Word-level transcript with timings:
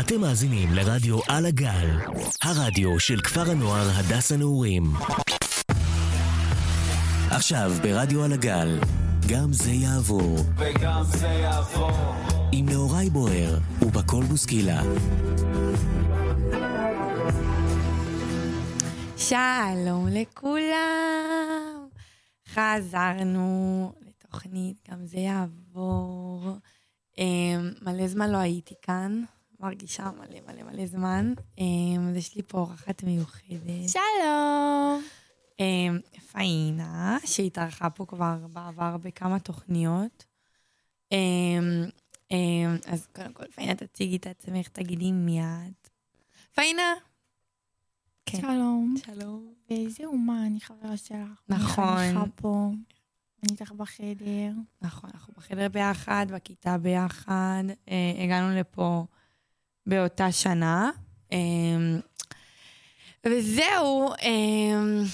אתם 0.00 0.20
מאזינים 0.20 0.68
לרדיו 0.74 1.18
על 1.28 1.46
הגל, 1.46 1.98
הרדיו 2.42 3.00
של 3.00 3.20
כפר 3.20 3.50
הנוער 3.50 3.88
הדס 3.94 4.32
הנעורים. 4.32 4.82
עכשיו 7.30 7.72
ברדיו 7.82 8.24
על 8.24 8.32
הגל, 8.32 8.78
גם 9.28 9.52
זה 9.52 9.70
יעבור. 9.70 10.38
וגם 10.56 11.02
זה 11.04 11.26
יעבור. 11.26 12.14
עם 12.52 12.68
נהוראי 12.68 13.10
בוער 13.10 13.58
ובקול 13.82 14.24
בוסקילה. 14.24 14.82
שלום 19.16 20.08
לכולם. 20.10 21.88
חזרנו 22.54 23.92
לתוכנית, 24.06 24.88
גם 24.90 25.06
זה 25.06 25.18
יעבור. 25.18 26.56
אמ, 27.18 27.70
מלא 27.82 28.08
זמן 28.08 28.30
לא 28.30 28.36
הייתי 28.36 28.74
כאן, 28.82 29.22
מרגישה 29.60 30.10
מלא 30.10 30.40
מלא 30.46 30.62
מלא 30.62 30.86
זמן. 30.86 31.34
אמ, 31.58 32.08
אז 32.10 32.16
יש 32.16 32.36
לי 32.36 32.42
פה 32.42 32.58
אורחת 32.58 33.02
מיוחדת. 33.02 33.88
שלום. 33.88 35.02
אמ, 35.60 35.98
פאינה, 36.32 37.18
שהתארחה 37.24 37.90
פה 37.90 38.06
כבר 38.06 38.36
בעבר 38.52 38.96
בכמה 38.96 39.38
תוכניות. 39.38 40.24
אמ, 41.12 41.84
אז 42.86 43.06
קודם 43.06 43.32
כל, 43.32 43.44
פאינה, 43.54 43.74
תציגי 43.74 44.16
את 44.16 44.26
עצמך, 44.26 44.68
תגידי 44.68 45.12
מיד. 45.12 45.74
פאינה. 46.54 46.94
כן. 48.26 48.40
שלום. 48.40 48.94
שלום. 49.06 49.54
ואיזה 49.70 50.04
אומה, 50.04 50.46
אני 50.46 50.60
חברה 50.60 50.96
שלך. 50.96 51.40
נכון. 51.48 51.84
אני 51.98 52.12
חניכה 52.12 52.24
פה. 52.34 52.70
אני 53.42 53.52
איתך 53.52 53.72
בחדר. 53.72 54.52
נכון, 54.82 55.10
אנחנו 55.14 55.34
בחדר 55.36 55.68
ביחד, 55.68 56.26
בכיתה 56.30 56.78
ביחד. 56.78 57.64
אה, 57.88 58.24
הגענו 58.24 58.56
לפה 58.56 59.04
באותה 59.86 60.32
שנה. 60.32 60.90
אה, 61.32 61.38
וזהו, 63.26 64.12
אה, 64.22 65.04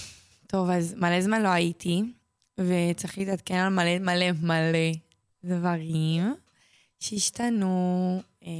טוב, 0.46 0.70
אז 0.70 0.94
מלא 0.94 1.20
זמן 1.20 1.42
לא 1.42 1.48
הייתי, 1.48 2.02
וצריך 2.58 3.18
להתעדכן 3.18 3.54
על 3.54 3.68
מלא 3.68 3.98
מלא 3.98 4.32
מלא 4.42 4.92
דברים 5.44 6.34
שהשתנו. 7.00 8.22
אה, 8.44 8.50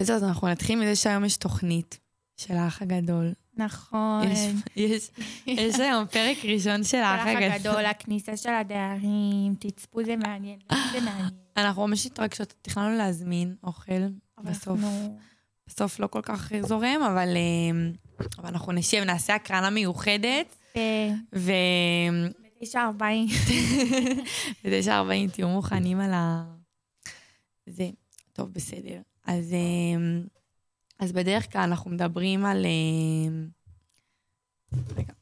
וזהו, 0.00 0.16
אז 0.16 0.24
אנחנו 0.24 0.48
נתחיל 0.48 0.80
מזה 0.80 0.96
שהיום 0.96 1.24
יש 1.24 1.36
תוכנית 1.36 1.98
של 2.36 2.54
האח 2.54 2.82
הגדול. 2.82 3.32
נכון. 3.56 4.22
יש, 4.30 4.38
יש, 4.76 5.10
יש 5.46 5.80
היום 5.80 6.06
פרק 6.06 6.36
ראשון 6.44 6.84
של 6.84 6.96
האח 6.96 7.26
האח 7.26 7.52
הגדול. 7.54 7.84
הכניסה 7.84 8.36
של 8.36 8.50
הדיירים, 8.50 9.54
תצפו, 9.58 10.04
זה 10.04 10.16
מעניין. 10.16 10.58
זה 10.92 11.00
מעניין. 11.00 11.30
אנחנו 11.56 11.86
ממש 11.86 12.06
התרגשות, 12.06 12.54
תכננו 12.62 12.96
להזמין 12.96 13.54
אוכל, 13.62 13.92
בסוף, 14.42 14.78
אנחנו- 14.78 15.18
בסוף 15.66 16.00
לא 16.00 16.06
כל 16.06 16.20
כך 16.22 16.52
זורם, 16.62 17.02
אבל, 17.12 17.28
אה, 17.36 18.26
אבל 18.38 18.48
אנחנו 18.48 18.72
נשב, 18.72 19.02
נעשה 19.06 19.34
הקרנה 19.34 19.70
מיוחדת, 19.70 20.56
ב- 20.76 21.10
ו... 21.38 21.52
בתשע 22.60 22.82
ארבעים. 22.82 23.28
בתשע 24.64 24.98
ארבעים 24.98 25.30
תהיו 25.30 25.48
מוכנים 25.48 26.00
על 26.00 26.12
ה... 26.12 26.44
זה, 27.66 27.90
טוב, 28.32 28.52
בסדר. 28.52 29.00
אז, 29.24 29.52
אה, 29.52 30.20
אז 30.98 31.12
בדרך 31.12 31.52
כלל 31.52 31.62
אנחנו 31.62 31.90
מדברים 31.90 32.44
על... 32.44 32.66
אה, 32.66 33.30
רגע. 34.96 35.12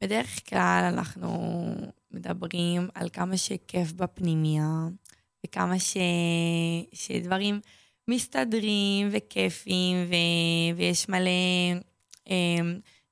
בדרך 0.00 0.48
כלל 0.48 0.90
אנחנו 0.92 1.64
מדברים 2.10 2.88
על 2.94 3.08
כמה 3.12 3.36
שכיף 3.36 3.92
בפנימייה, 3.92 4.68
וכמה 5.46 5.78
ש... 5.78 5.96
שדברים 6.92 7.60
מסתדרים 8.08 9.08
וכיפים, 9.12 9.96
ו... 10.08 10.14
ויש 10.76 11.08
מלא 11.08 11.30
אה, 12.30 12.34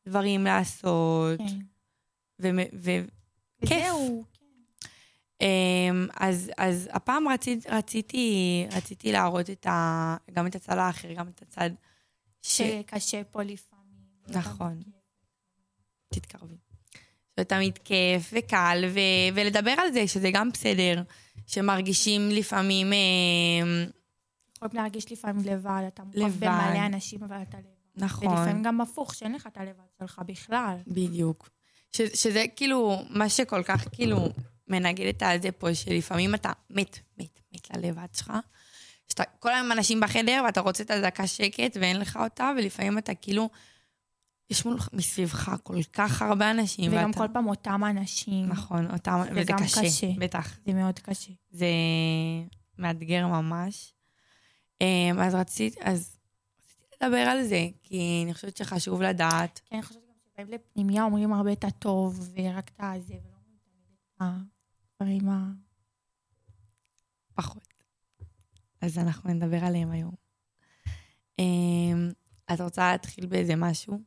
דברים 0.06 0.44
לעשות. 0.44 1.38
כן. 1.38 1.58
ו... 2.42 2.48
ו... 2.72 2.90
וזהו. 3.62 4.24
אמ, 5.40 6.06
אז, 6.16 6.50
אז 6.56 6.88
הפעם 6.92 7.28
רצית, 7.28 7.66
רציתי, 7.66 8.66
רציתי 8.72 9.12
להראות 9.12 9.50
את 9.50 9.66
ה, 9.66 10.16
גם 10.32 10.46
את 10.46 10.54
הצד 10.54 10.78
האחר, 10.78 11.12
גם 11.12 11.28
את 11.28 11.42
הצד 11.42 11.70
ש... 12.42 12.62
שקשה 12.62 13.24
פה 13.24 13.42
לפעמים. 13.42 13.80
נכון. 14.28 14.82
תתקרבי. 16.14 16.54
זה 17.36 17.44
תמיד 17.44 17.78
כיף 17.78 18.30
וקל, 18.32 18.84
ו, 18.88 18.98
ולדבר 19.34 19.70
על 19.70 19.92
זה, 19.92 20.08
שזה 20.08 20.30
גם 20.32 20.50
בסדר, 20.50 21.02
שמרגישים 21.46 22.28
לפעמים... 22.28 22.92
אמ, 22.92 23.86
יכולים 24.64 24.82
להרגיש 24.82 25.12
לפעמים 25.12 25.44
לבד, 25.44 25.82
אתה 25.88 26.02
לבד. 26.14 26.46
במלא 26.46 26.86
אנשים, 26.86 27.22
אבל 27.22 27.42
אתה 27.42 27.58
לבד. 27.58 28.04
נכון, 28.04 28.28
ולפעמים 28.28 28.62
גם 28.62 28.80
הפוך, 28.80 29.14
שאין 29.14 29.32
לך 29.32 29.46
את 29.46 29.58
הלבד 29.58 29.84
שלך 29.98 30.20
בכלל. 30.26 30.76
בדיוק. 30.86 31.48
ש, 31.92 32.00
שזה 32.02 32.44
כאילו, 32.56 33.02
מה 33.10 33.28
שכל 33.28 33.62
כך 33.62 33.84
כאילו 33.92 34.28
מנגד 34.68 35.06
את 35.06 35.22
הזה 35.26 35.52
פה, 35.52 35.74
שלפעמים 35.74 36.34
אתה 36.34 36.52
מת, 36.70 36.98
מת, 37.18 37.40
מת 37.52 37.76
ללבד 37.76 38.06
שלך. 38.16 38.32
שאתה 39.08 39.24
כל 39.38 39.52
היום 39.52 39.72
אנשים 39.72 40.00
בחדר 40.00 40.42
ואתה 40.46 40.60
רוצה 40.60 40.82
את 40.82 40.90
הדקה 40.90 41.26
שקט 41.26 41.76
ואין 41.80 41.96
לך 41.96 42.18
אותה, 42.22 42.50
ולפעמים 42.58 42.98
אתה 42.98 43.14
כאילו, 43.14 43.48
יש 44.50 44.64
מולך 44.64 44.88
מסביבך 44.92 45.56
כל 45.62 45.82
כך 45.92 46.22
הרבה 46.22 46.50
אנשים. 46.50 46.92
וגם 46.92 47.06
ואתה, 47.06 47.18
כל 47.18 47.26
פעם 47.32 47.46
אותם 47.46 47.84
אנשים. 47.84 48.48
נכון, 48.48 48.90
אותם, 48.90 49.22
זה 49.24 49.40
וזה 49.40 49.52
קשה, 49.52 49.80
קשה. 49.80 50.10
בטח. 50.18 50.58
זה 50.66 50.72
מאוד 50.72 50.98
קשה. 50.98 51.32
זה 51.50 51.66
מאתגר 52.78 53.26
ממש. 53.26 53.92
אמ, 54.80 55.18
אז 55.20 55.34
רציתי, 55.34 55.80
אז 55.82 56.16
רציתי 56.64 56.96
לדבר 57.02 57.16
על 57.16 57.42
זה, 57.42 57.68
כי 57.82 58.22
אני 58.24 58.34
חושבת 58.34 58.56
שחשוב 58.56 59.02
לדעת. 59.02 59.60
כן, 59.64 59.76
אני 59.76 59.82
חושבת 59.82 60.02
גם 60.08 60.14
שבאים 60.32 60.48
לפנימיה 60.48 61.02
אומרים 61.04 61.32
הרבה 61.32 61.52
את 61.52 61.64
הטוב, 61.64 62.30
ורק 62.34 62.68
את 62.68 62.80
הזה, 62.80 63.14
ולא 63.14 63.36
אומרים 63.36 63.58
את 64.16 64.22
הדברים 65.00 65.28
ה... 65.28 65.52
פחות. 67.34 67.74
אז 68.80 68.98
אנחנו 68.98 69.30
נדבר 69.30 69.64
עליהם 69.64 69.90
היום. 69.90 70.14
אמ, 71.38 72.10
את 72.52 72.60
רוצה 72.60 72.92
להתחיל 72.92 73.26
באיזה 73.26 73.56
משהו? 73.56 74.00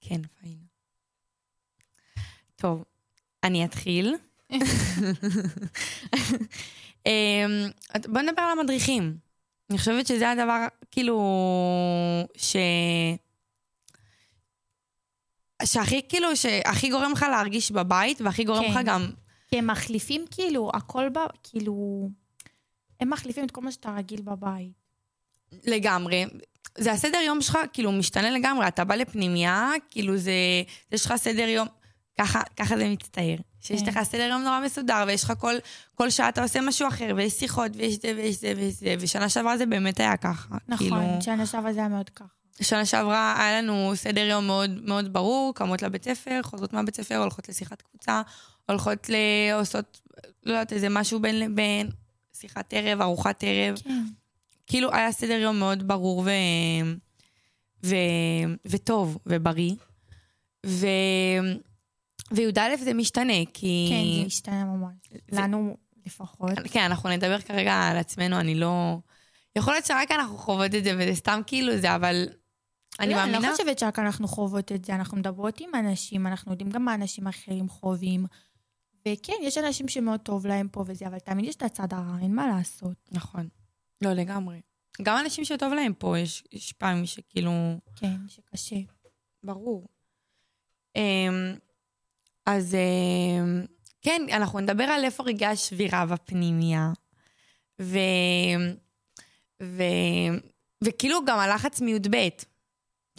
כן, 0.00 0.22
פאינה. 0.22 0.64
טוב, 2.56 2.84
אני 3.44 3.64
אתחיל. 3.64 4.16
אמ, 7.06 7.70
בוא 8.08 8.20
נדבר 8.20 8.42
על 8.42 8.58
המדריכים. 8.58 9.16
אני 9.70 9.78
חושבת 9.78 10.06
שזה 10.06 10.30
הדבר, 10.30 10.66
כאילו, 10.90 11.18
ש... 12.36 12.56
שהכי, 15.64 16.00
כאילו, 16.08 16.36
שהכי 16.36 16.90
גורם 16.90 17.12
לך 17.12 17.22
להרגיש 17.22 17.70
בבית, 17.70 18.20
והכי 18.20 18.44
גורם 18.44 18.64
כן. 18.64 18.70
לך 18.70 18.78
גם... 18.84 19.10
כי 19.48 19.58
הם 19.58 19.66
מחליפים 19.66 20.24
כאילו, 20.30 20.70
הכל 20.74 21.08
ב... 21.08 21.18
כאילו... 21.42 22.08
הם 23.00 23.10
מחליפים 23.10 23.44
את 23.44 23.50
כל 23.50 23.60
מה 23.60 23.72
שאתה 23.72 23.94
רגיל 23.96 24.20
בבית. 24.20 24.72
לגמרי. 25.64 26.24
זה 26.78 26.92
הסדר 26.92 27.18
יום 27.18 27.40
שלך, 27.40 27.58
כאילו, 27.72 27.92
משתנה 27.92 28.30
לגמרי. 28.30 28.68
אתה 28.68 28.84
בא 28.84 28.94
לפנימייה, 28.94 29.70
כאילו, 29.90 30.16
זה... 30.16 30.32
יש 30.92 31.06
לך 31.06 31.16
סדר 31.16 31.48
יום... 31.48 31.68
ככה, 32.18 32.42
ככה 32.56 32.76
זה 32.76 32.88
מצטייר. 32.88 33.38
שיש 33.62 33.82
כן. 33.82 33.88
לך 33.88 34.02
סדר 34.02 34.22
יום 34.22 34.42
נורא 34.42 34.60
מסודר, 34.64 35.04
ויש 35.06 35.24
לך 35.24 35.32
כל, 35.38 35.54
כל 35.94 36.10
שעה 36.10 36.28
אתה 36.28 36.42
עושה 36.42 36.60
משהו 36.60 36.88
אחר, 36.88 37.12
ויש 37.16 37.32
שיחות, 37.32 37.70
ויש 37.76 37.94
זה, 38.02 38.12
ויש 38.16 38.40
זה, 38.40 38.52
ויש 38.56 38.74
זה, 38.74 38.94
ושנה 39.00 39.28
שעברה 39.28 39.58
זה 39.58 39.66
באמת 39.66 40.00
היה 40.00 40.16
ככה. 40.16 40.56
נכון, 40.68 40.88
כאילו, 40.88 41.00
שנה 41.20 41.46
שעברה 41.46 41.72
זה 41.72 41.80
היה 41.80 41.88
מאוד 41.88 42.08
ככה. 42.08 42.24
שנה 42.60 42.86
שעברה 42.86 43.34
היה 43.38 43.62
לנו 43.62 43.92
סדר 43.94 44.20
יום 44.20 44.46
מאוד 44.46 44.70
מאוד 44.84 45.12
ברור, 45.12 45.54
קמות 45.54 45.82
לבית 45.82 46.04
ספר, 46.04 46.40
חוזרות 46.42 46.72
מהבית 46.72 46.96
ספר, 46.96 47.16
הולכות 47.16 47.48
לשיחת 47.48 47.82
קבוצה, 47.82 48.22
הולכות 48.68 49.08
ל... 49.08 49.14
עושות, 49.54 50.00
לא 50.46 50.52
יודעת, 50.52 50.72
איזה 50.72 50.88
משהו 50.88 51.20
בין 51.20 51.40
לבין, 51.40 51.90
שיחת 52.32 52.74
ערב, 52.74 53.00
ארוחת 53.00 53.44
ערב. 53.46 53.78
כן. 53.84 54.04
כאילו 54.66 54.94
היה 54.94 55.12
סדר 55.12 55.34
יום 55.34 55.58
מאוד 55.58 55.88
ברור 55.88 56.18
ו... 56.18 56.30
ו... 57.84 57.96
וטוב 58.66 59.18
ובריא. 59.26 59.74
ו... 60.66 60.86
וי"א 62.36 62.76
זה 62.76 62.94
משתנה, 62.94 63.44
כי... 63.54 63.86
כן, 63.90 64.20
זה 64.20 64.26
השתנה 64.26 64.64
ממש. 64.64 64.94
זה- 65.30 65.40
לנו 65.40 65.76
לפחות. 66.06 66.50
כן, 66.72 66.80
אנחנו 66.80 67.08
נדבר 67.10 67.40
כרגע 67.40 67.74
על 67.74 67.96
עצמנו, 67.96 68.40
אני 68.40 68.54
לא... 68.54 68.98
יכול 69.56 69.74
להיות 69.74 69.86
שרק 69.86 70.10
אנחנו 70.10 70.38
חוות 70.38 70.74
את 70.74 70.84
זה, 70.84 70.94
וזה 70.98 71.14
סתם 71.14 71.40
כאילו 71.46 71.76
זה, 71.76 71.94
אבל 71.96 72.28
אני 73.00 73.10
לא, 73.10 73.16
מאמינה... 73.16 73.38
אני 73.38 73.46
לא 73.46 73.52
חושבת 73.52 73.78
שרק 73.78 73.98
אנחנו 73.98 74.28
חוות 74.28 74.72
את 74.72 74.84
זה, 74.84 74.94
אנחנו 74.94 75.16
מדברות 75.16 75.60
עם 75.60 75.70
אנשים, 75.74 76.26
אנחנו 76.26 76.52
יודעים 76.52 76.70
גם 76.70 76.84
מה 76.84 76.94
אנשים 76.94 77.26
אחרים 77.26 77.68
חווים. 77.68 78.26
וכן, 79.08 79.32
יש 79.42 79.58
אנשים 79.58 79.88
שמאוד 79.88 80.20
טוב 80.20 80.46
להם 80.46 80.68
פה 80.68 80.84
וזה, 80.86 81.06
אבל 81.06 81.18
תמיד 81.18 81.44
יש 81.44 81.56
את 81.56 81.62
הצד 81.62 81.92
הרע, 81.92 82.18
אין 82.22 82.34
מה 82.34 82.46
לעשות. 82.46 82.96
נכון. 83.12 83.48
לא, 84.02 84.12
לגמרי. 84.12 84.60
גם 85.02 85.18
אנשים 85.24 85.44
שטוב 85.44 85.72
להם 85.72 85.92
פה, 85.98 86.18
יש, 86.18 86.44
יש 86.52 86.72
פעמים 86.72 87.06
שכאילו... 87.06 87.52
כן, 87.96 88.16
שקשה. 88.28 88.76
ברור. 89.44 89.88
אמ, 90.96 91.54
אז 92.46 92.74
אמ, 92.74 93.64
כן, 94.02 94.22
אנחנו 94.32 94.60
נדבר 94.60 94.84
על 94.84 95.04
איפה 95.04 95.22
רגעי 95.22 95.50
השבירה 95.50 96.06
בפנימיה. 96.06 96.92
ו... 97.80 97.98
ו... 99.62 99.82
וכאילו 100.84 101.24
גם 101.24 101.38
הלחץ 101.38 101.80
מי"ב, 101.80 102.16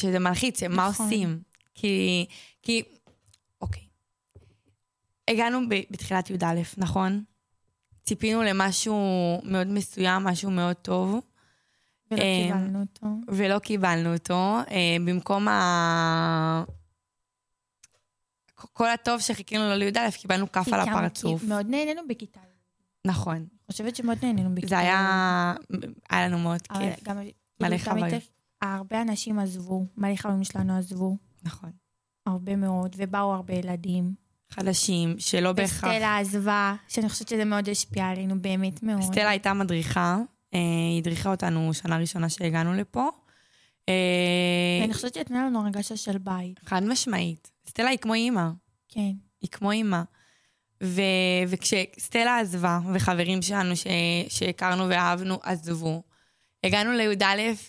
שזה 0.02 0.20
מלחיץ, 0.20 0.64
מה 0.64 0.90
נכון. 0.90 1.06
עושים? 1.06 1.42
כי... 1.76 2.26
כי... 2.62 2.84
אוקיי. 3.62 3.84
הגענו 5.28 5.70
ב- 5.70 5.84
בתחילת 5.92 6.30
י"א, 6.30 6.62
נכון? 6.78 7.24
ציפינו 8.04 8.44
למשהו 8.44 8.98
מאוד 9.44 9.68
מסוים, 9.68 10.24
משהו 10.24 10.52
מאוד 10.52 10.76
טוב, 10.76 11.20
ולא 12.12 12.22
אה, 12.22 12.44
קיבלנו 12.48 12.82
אותו. 12.82 13.08
ולא 13.28 13.60
קיבלנו 13.60 14.14
אותו. 14.14 14.58
אה, 14.72 14.98
במקום 15.06 15.48
ה... 15.48 16.64
כל 18.74 18.90
הטוב 18.90 19.22
שחיכינו 19.22 19.70
לו 19.70 19.76
לי"א, 19.76 20.12
קיבלנו 20.12 20.52
כף 20.52 20.74
על 20.74 20.80
הפרצוף. 20.80 21.42
כי 21.42 21.48
מאוד 21.48 21.70
נהנינו 21.70 22.02
בכיתה. 22.10 22.40
אני 22.40 23.12
נכון. 23.12 23.46
חושבת 23.72 23.96
שמאוד 23.96 24.18
נהנינו 24.24 24.56
בכיתה. 24.56 24.68
זה 24.68 24.80
היה... 24.80 25.54
היה 26.10 26.28
לנו 26.28 26.40
מאוד 26.40 26.62
כיף. 26.62 27.04
גם... 27.04 27.18
מלא 27.62 27.78
חוויות. 27.78 28.24
הרבה 28.62 29.02
אנשים 29.02 29.40
עזבו, 29.40 29.86
מלא 29.98 30.16
חברים 30.16 30.44
שלנו 30.44 30.78
עזבו, 30.78 31.18
נכון. 31.44 31.72
הרבה 32.26 32.56
מאוד, 32.56 32.96
ובאו 32.98 33.34
הרבה 33.34 33.54
ילדים. 33.54 34.14
חדשים, 34.50 35.16
שלא 35.20 35.52
בהכרח... 35.52 35.84
וסטלה 35.84 36.18
עזבה, 36.18 36.76
שאני 36.88 37.10
חושבת 37.10 37.28
שזה 37.28 37.46
מאוד 37.46 37.70
השפיע 37.70 38.06
עלינו, 38.06 38.42
באמת 38.42 38.84
מאוד. 38.84 39.02
סטלה 39.02 39.30
הייתה 39.30 39.54
מדריכה, 39.54 40.18
אה, 40.54 40.60
היא 40.90 41.02
הדריכה 41.02 41.32
אותנו 41.32 41.74
שנה 41.74 41.98
ראשונה 41.98 42.30
שהגענו 42.30 42.74
לפה. 42.74 43.10
אה, 43.90 44.80
ואני 44.82 44.94
חושבת 44.94 45.14
שנתנה 45.14 45.46
לנו 45.46 45.62
הרגשה 45.62 45.98
של 45.98 46.18
בית, 46.18 46.60
חד 46.66 46.84
משמעית. 46.84 47.52
סטלה 47.70 47.90
היא 47.90 47.98
כמו 47.98 48.14
אימא, 48.14 48.50
כן. 48.90 49.12
היא 49.42 49.50
כמו 49.52 49.72
אימא. 49.72 50.02
ו... 50.84 51.02
וכשסטלה 51.48 52.40
עזבה, 52.40 52.80
וחברים 52.94 53.42
שלנו 53.42 53.76
ש... 53.76 53.88
שהכרנו 54.30 54.90
ואהבנו 54.90 55.40
עזבו, 55.44 56.04
הגענו 56.64 56.92
לי"א 56.92 57.26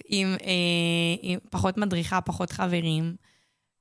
עם, 0.07 0.37
אה, 0.43 1.17
עם 1.23 1.39
פחות 1.51 1.79
מדריכה, 1.79 2.21
פחות 2.21 2.51
חברים, 2.51 3.17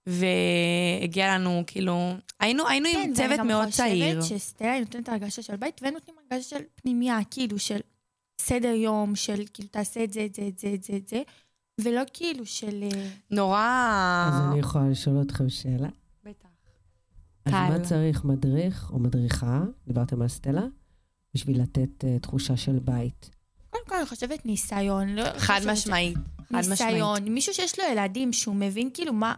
והגיע 0.07 1.33
לנו, 1.33 1.63
כאילו, 1.67 2.13
היינו, 2.39 2.67
היינו 2.67 2.89
כן, 2.89 2.95
עם 2.95 3.01
ואני 3.01 3.13
צוות 3.15 3.39
גם 3.39 3.47
מאוד 3.47 3.69
צעיר. 3.69 4.21
חושבת 4.21 4.39
שסטלה 4.39 4.79
נותנת 4.79 5.09
הרגשה 5.09 5.41
של 5.41 5.55
בית, 5.55 5.81
והם 5.81 5.93
נותנים 5.93 6.15
הרגשה 6.31 6.49
של 6.49 6.63
פנימייה, 6.75 7.17
כאילו 7.31 7.59
של 7.59 7.79
סדר 8.41 8.73
יום, 8.73 9.15
של 9.15 9.43
כאילו 9.53 9.69
תעשה 9.69 10.03
את 10.03 10.13
זה, 10.13 10.25
את 10.25 10.35
זה, 10.35 10.47
את 10.47 10.57
זה, 10.59 10.73
את 10.73 10.83
זה, 10.83 10.93
את 10.95 11.07
זה, 11.07 11.21
ולא 11.81 12.01
כאילו 12.13 12.45
של... 12.45 12.83
אה, 12.83 13.09
נורא... 13.31 14.29
אז 14.33 14.51
אני 14.51 14.59
יכולה 14.59 14.89
לשאול 14.89 15.21
אתכם 15.21 15.49
שאלה? 15.49 15.89
בטח. 16.23 16.47
אז. 17.45 17.53
מה 17.53 17.79
צריך 17.79 18.25
מדריך 18.25 18.91
או 18.91 18.99
מדריכה, 18.99 19.61
דיברתם 19.87 20.21
על 20.21 20.27
סטלה, 20.27 20.63
בשביל 21.33 21.61
לתת 21.61 22.03
uh, 22.03 22.19
תחושה 22.21 22.57
של 22.57 22.79
בית? 22.79 23.29
קודם 23.69 23.83
כל 23.87 23.95
אני 23.95 24.05
חושבת 24.05 24.45
ניסיון. 24.45 25.15
לא 25.15 25.23
חד 25.37 25.61
משמעית. 25.67 26.17
חד 26.37 26.55
משמעית. 26.55 26.69
ניסיון, 26.69 27.23
מישהו 27.23 27.53
שיש 27.53 27.79
לו 27.79 27.85
ילדים, 27.91 28.33
שהוא 28.33 28.55
מבין 28.55 28.89
כאילו 28.93 29.13
מה... 29.13 29.35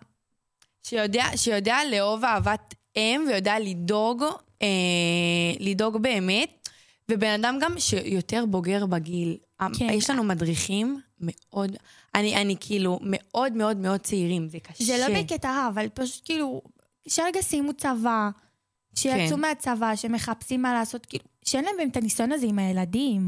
שיודע, 0.83 1.25
שיודע 1.35 1.77
לאהוב 1.91 2.25
אהבת 2.25 2.75
אם 2.95 3.25
ויודע 3.27 3.59
לדאוג, 3.59 4.23
אה, 4.61 4.67
לדאוג 5.59 5.97
באמת, 5.97 6.69
ובן 7.11 7.43
אדם 7.43 7.57
גם 7.61 7.79
שיותר 7.79 8.45
בוגר 8.45 8.85
בגיל. 8.85 9.37
כן. 9.77 9.89
יש 9.89 10.09
לנו 10.09 10.23
מדריכים 10.23 11.01
מאוד, 11.19 11.75
אני, 12.15 12.35
אני 12.35 12.55
כאילו 12.59 12.99
מאוד 13.01 13.53
מאוד 13.53 13.77
מאוד 13.77 13.99
צעירים, 13.99 14.47
זה 14.47 14.59
קשה. 14.59 14.83
זה 14.83 14.97
לא 14.97 15.19
בקטע 15.19 15.49
רע, 15.49 15.67
אבל 15.73 15.87
פשוט 15.93 16.25
כאילו, 16.25 16.61
שרגע 17.07 17.41
סיימו 17.41 17.73
צבא, 17.73 18.29
שיצאו 18.95 19.35
כן. 19.35 19.41
מהצבא, 19.41 19.95
שמחפשים 19.95 20.61
מה 20.61 20.73
לעשות, 20.73 21.05
כאילו, 21.05 21.23
שאין 21.45 21.65
להם 21.65 21.75
באמת 21.77 21.91
את 21.91 21.97
הניסיון 21.97 22.31
הזה 22.31 22.45
עם 22.45 22.59
הילדים. 22.59 23.27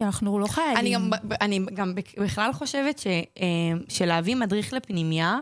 אנחנו 0.00 0.38
לא 0.38 0.46
חיילים. 0.46 0.76
אני 0.76 0.94
גם, 0.94 1.10
אני 1.40 1.60
גם 1.74 1.94
בכלל 2.18 2.52
חושבת 2.52 2.98
ש, 2.98 3.06
אה, 3.06 3.72
שלהביא 3.88 4.36
מדריך 4.36 4.72
לפנימייה, 4.72 5.38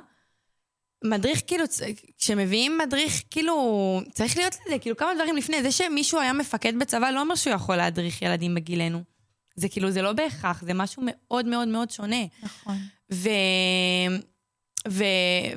מדריך 1.04 1.42
כאילו, 1.46 1.64
כשמביאים 2.18 2.78
מדריך, 2.78 3.22
כאילו, 3.30 4.00
צריך 4.12 4.36
להיות 4.36 4.56
לזה, 4.66 4.78
כאילו 4.78 4.96
כמה 4.96 5.14
דברים 5.14 5.36
לפני. 5.36 5.62
זה 5.62 5.72
שמישהו 5.72 6.20
היה 6.20 6.32
מפקד 6.32 6.78
בצבא 6.78 7.10
לא 7.10 7.20
אומר 7.20 7.34
שהוא 7.34 7.54
יכול 7.54 7.76
להדריך 7.76 8.22
ילדים 8.22 8.54
בגילנו. 8.54 9.13
זה 9.56 9.68
כאילו, 9.68 9.90
זה 9.90 10.02
לא 10.02 10.12
בהכרח, 10.12 10.62
זה 10.66 10.74
משהו 10.74 11.02
מאוד 11.06 11.46
מאוד 11.46 11.68
מאוד 11.68 11.90
שונה. 11.90 12.24
נכון. 12.42 12.76
ו... 13.12 13.28
ו... 14.88 15.04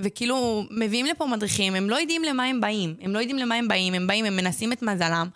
וכאילו, 0.03 0.63
מביאים 0.71 1.05
לפה 1.05 1.25
מדריכים, 1.25 1.75
הם 1.75 1.89
לא 1.89 1.95
יודעים 1.95 2.23
למה 2.23 2.43
הם 2.43 2.61
באים. 2.61 2.95
הם 3.01 3.13
לא 3.13 3.19
יודעים 3.19 3.37
למה 3.37 3.55
הם 3.55 3.67
באים, 3.67 3.93
הם 3.93 4.07
באים, 4.07 4.25
הם 4.25 4.35
מנסים 4.35 4.73
את 4.73 4.81
מזלם. 4.81 5.27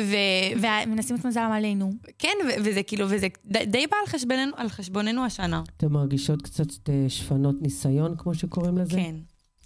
ו... 0.00 0.14
ומנסים 0.56 1.16
את 1.16 1.24
מזלם 1.24 1.50
עלינו. 1.52 1.92
כן, 2.18 2.34
ו- 2.48 2.64
וזה 2.64 2.82
כאילו, 2.82 3.06
וזה 3.10 3.26
די, 3.44 3.66
די 3.66 3.86
בא 3.86 3.96
על 4.00 4.06
חשבוננו, 4.06 4.52
על 4.56 4.68
חשבוננו 4.68 5.24
השנה. 5.24 5.62
אתן 5.76 5.86
מרגישות 5.86 6.42
קצת 6.42 6.88
אה, 6.88 7.04
שפנות 7.08 7.62
ניסיון, 7.62 8.14
כמו 8.18 8.34
שקוראים 8.34 8.78
לזה? 8.78 8.96
כן, 8.96 9.14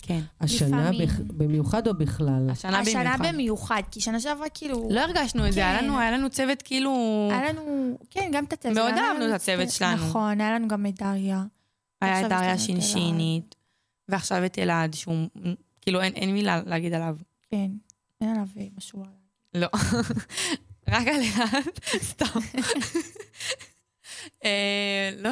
כן. 0.02 0.20
השנה 0.40 0.90
לפעמים. 0.90 1.08
בכ... 1.08 1.20
במיוחד 1.20 1.88
או 1.88 1.94
בכלל? 1.94 2.50
השנה, 2.50 2.78
השנה 2.78 3.16
במיוחד. 3.16 3.34
במיוחד, 3.34 3.82
כי 3.90 4.00
שנה 4.00 4.20
שעברה 4.20 4.48
כאילו... 4.48 4.88
לא 4.90 5.00
הרגשנו 5.00 5.46
את 5.46 5.52
זה, 5.52 5.60
היה 5.60 5.78
כן. 5.78 5.84
לנו, 5.84 5.98
היה 5.98 6.10
לנו 6.10 6.30
צוות 6.30 6.62
כאילו... 6.62 7.28
היה 7.32 7.52
לנו, 7.52 7.96
כן, 8.10 8.30
גם 8.32 8.44
את 8.44 8.52
הצוות. 8.52 8.74
מאוד 8.74 8.94
אהבנו 8.94 9.28
את 9.28 9.32
הצוות 9.34 9.70
שלנו. 9.70 10.08
נכון, 10.08 10.40
היה 10.40 10.54
לנו 10.54 10.68
גם 10.68 10.86
את 10.86 10.94
דריה. 10.94 11.44
היה 12.00 12.20
את 12.20 12.28
דריה 12.28 12.58
שינשינית, 12.58 13.54
ועכשיו 14.08 14.44
את 14.44 14.58
אלעד, 14.58 14.94
שהוא... 14.94 15.28
כאילו, 15.80 16.00
אין, 16.00 16.12
אין 16.14 16.32
מילה 16.32 16.60
להגיד 16.66 16.94
עליו. 16.94 17.16
כן, 17.50 17.70
אין 18.20 18.30
עליו 18.30 18.46
אה, 18.56 18.66
משהו. 18.76 19.04
לא. 19.54 19.68
רק 20.88 21.06
על 21.08 21.20
אלעד, 21.20 21.78
סתם. 22.10 22.40
אה, 24.44 25.10
לא. 25.18 25.30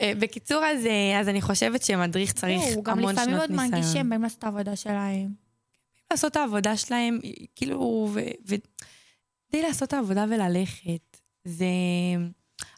אה, 0.00 0.12
בקיצור, 0.18 0.64
אז, 0.64 0.86
אה, 0.86 1.20
אז 1.20 1.28
אני 1.28 1.40
חושבת 1.40 1.82
שמדריך 1.82 2.32
צריך 2.32 2.62
הוא 2.74 2.84
גם 2.84 2.98
המון 2.98 3.12
לפעמים 3.12 3.36
שנות 3.36 3.50
מאוד 3.50 3.52
מרגיש 3.52 3.74
ניסיון. 3.74 3.94
שהם 3.94 4.10
באים 4.10 4.22
לעשות 4.22 4.38
את 4.38 4.44
העבודה 4.44 4.76
שלהם. 4.76 5.28
לעשות 6.10 6.32
את 6.32 6.36
העבודה 6.36 6.76
שלהם, 6.76 7.18
כאילו, 7.56 8.08
ו... 8.12 8.20
ו... 8.48 8.54
די 9.52 9.62
לעשות 9.62 9.88
את 9.88 9.92
העבודה 9.92 10.24
וללכת. 10.30 11.16
זה... 11.44 11.64